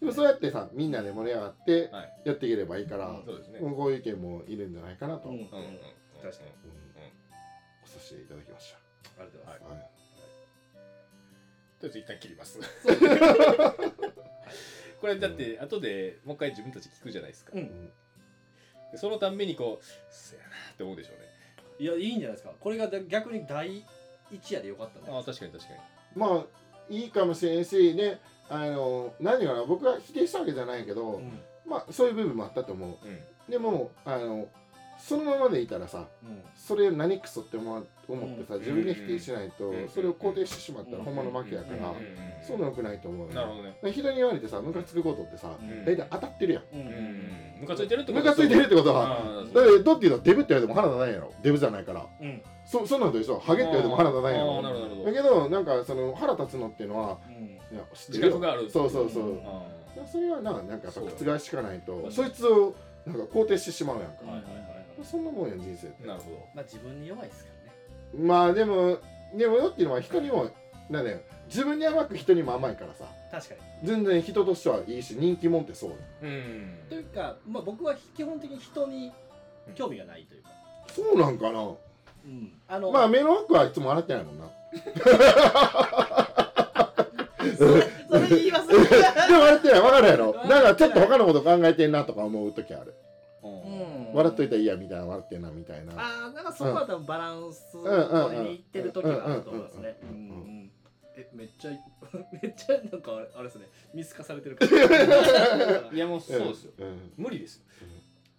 [0.00, 2.12] でもそうやってさみんなで盛り上がってはい。
[2.24, 3.58] やっていければいいから、そうですね。
[3.60, 5.48] こういう意見もいるんじゃないかなと、うんうんうん。
[5.48, 6.50] 確かに。
[6.64, 6.78] うん。
[7.88, 8.74] させていただきまし
[9.18, 9.70] ありがとうございます。
[9.70, 9.82] た、はい。
[11.80, 12.58] とりあえず一旦切ります
[15.00, 17.52] これだって後でもう一回自分たち聞くじゃないですか。
[17.54, 17.90] うん。
[18.90, 21.28] でそのたんびにこうそやなって思うでしょうね。
[21.78, 22.52] いやいいんじゃないですか。
[22.58, 23.84] これが逆に第
[24.30, 25.06] 一夜でよかったね。
[25.08, 25.78] ああ確かに確かに。
[26.16, 26.44] まあ
[26.90, 31.40] いいかもしれんしねあの何かな僕は否定したわけじゃないけど、うん。
[31.66, 33.06] まあそういう部分もあったと思う。
[33.06, 33.20] うん。
[33.50, 34.48] でもあの
[34.98, 36.42] そのままでいたらさうん。
[36.54, 37.88] それ何クソって思って
[38.46, 38.60] さ、うん。
[38.60, 39.88] 自分で否定しないと、うん。
[39.88, 41.04] それを肯定してしまったら、うん。
[41.04, 41.94] ほんまの負けやから、うん。
[42.42, 43.34] そういうのよくないと思うよ。
[43.34, 43.76] なるほどね。
[43.92, 45.84] 人に言われてさムカつくことってさ、うん。
[45.84, 46.62] 大体当たってるやん。
[46.72, 46.80] うん。
[46.80, 47.60] うん。
[47.60, 48.24] ムカついてるってこと？
[48.24, 51.32] ムカついてるってことはだってどっていうのはデブって言われても腹立たないやろ。
[51.42, 52.06] デブじゃないから。
[52.20, 52.42] うん。
[52.66, 53.38] そそんなんと一緒。
[53.38, 57.44] ハゲって言われても腹立たないやあろだけどなんかその腹立つのっていうのはうん。
[57.44, 59.40] いや知って自るよ覚があるそうそうそう、
[60.10, 61.08] それはななんかやっぱそう。
[61.08, 62.74] 覆しかないとうんそいつを
[63.06, 66.06] なんか肯定してしまうやんか、ーはいはいはいそんなもんやん人生って。
[66.06, 66.36] なるほど。
[66.54, 67.50] まあ自分に弱いですか
[68.14, 68.26] らね。
[68.26, 68.98] まあでも
[69.34, 70.50] でもよっていうのは人にも
[70.90, 71.20] なんだよ。
[71.48, 73.04] 自分に甘く人にも甘いからさ。
[73.30, 73.60] 確かに。
[73.86, 76.78] 全然人としてはいいし人気者ってそうようん。
[76.88, 79.12] というか、まあ、僕は基本的に人に
[79.74, 80.50] 興味がないというか、
[80.94, 81.60] そうなんかな。
[82.24, 84.50] うん、あの、まあ目の奥はいつも洗ってないもんな。
[87.56, 89.80] それそれ言います でも笑ってない。
[89.80, 90.34] 分かるやろ。
[90.46, 92.94] なんかちょっと他のこと考えてんなとか思う時ある。
[93.02, 93.07] うん
[94.14, 95.92] 笑っといたらいいやみたいな笑ってんなみたいな。
[95.96, 99.98] ああなんかそこは多分バランスうんうんうん取りにいってる時があると思いますね。
[100.02, 100.12] ううん。
[100.12, 100.28] うんうん。
[100.28, 100.70] んうん。
[101.16, 101.70] えめっちゃ
[102.42, 103.68] めっちゃなんかあれですね。
[103.94, 106.72] 見透かされてるから いやもうそうですよ。
[106.78, 107.12] うん。
[107.16, 107.64] 無理ですよ。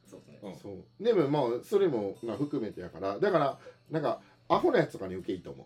[0.05, 0.39] そうですね。
[0.43, 0.55] うん。
[0.55, 1.03] そう。
[1.03, 3.19] でもまあそれもまあ含めてやから。
[3.19, 3.59] だから
[3.89, 5.65] なんかアホなやつとかに受けいいと思う。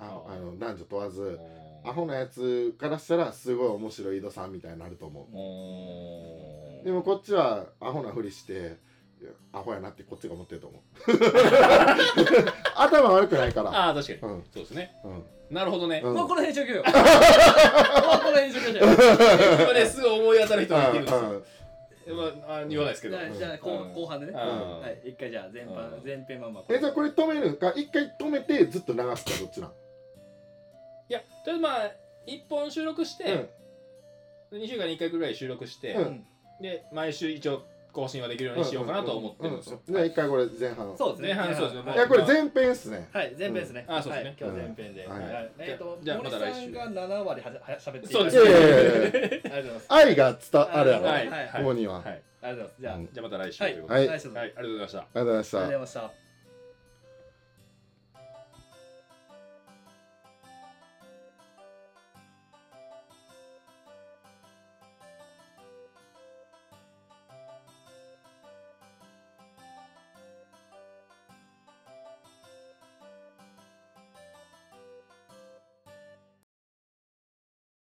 [0.00, 1.40] あああの男女問わず
[1.84, 5.24] アあホなやつからしたらすごい面白い井戸さんみたいになると思う
[6.84, 8.76] でもこっちはアホなふりして
[9.52, 10.82] アホやなってこっちが思ってると思う。
[12.76, 13.70] 頭悪くないから。
[13.70, 14.32] ああ確かに。
[14.34, 14.44] うん。
[14.52, 14.96] そうですね。
[15.04, 15.24] うん。
[15.50, 16.00] なるほどね。
[16.04, 16.14] うん。
[16.14, 16.82] もうこの辺にしとけよ。
[16.86, 18.84] もうこの辺にしとけよ
[19.62, 21.20] 今ねすぐ思い当たる人がいてるんですよ。
[21.20, 21.44] うん
[22.10, 23.18] まああ言わないですけど。
[23.18, 23.92] じゃあじゃあ後うん。
[23.92, 24.32] 後半でね。
[24.32, 24.80] うん。
[24.80, 26.02] はい一回じゃあ前半うん。
[26.04, 29.70] 前編まんまえじゃあこれ止めるんか一回止めてずっと流すかどっちなん？
[29.70, 31.90] いやとりあえずまあ
[32.26, 33.48] 1本収録して、
[34.52, 34.60] うん。
[34.62, 36.26] 2週間に1回ぐらい収録して、うん
[36.60, 39.80] で毎週一応更新はできるようにしようかなと思ってるんですよ。
[39.88, 40.94] じゃあ一回これ前半。
[40.96, 41.28] そうですね。
[41.28, 41.82] 前半そうですね。
[41.82, 43.08] はいいやこれ前編っすね。
[43.12, 43.94] はい前編ですね、うん。
[43.96, 44.28] あそうですね。
[44.28, 45.08] はい、今日前編で、
[45.58, 46.74] えっ、とじゃまた来週。
[46.74, 49.86] さんが7割はじはや喋っていそうですありがとうございます。
[49.88, 51.28] 愛が伝わるやろ、はい。
[51.28, 51.50] はい。
[51.54, 52.04] ここには、はい。
[52.04, 53.12] ありがとうございます。
[53.12, 54.00] じゃじゃあまた来週はいということで。
[54.00, 54.18] はい。
[54.18, 54.98] 来週のはいありがとうございました。
[54.98, 55.58] ありがとうございました。
[55.58, 56.27] ありがとうございました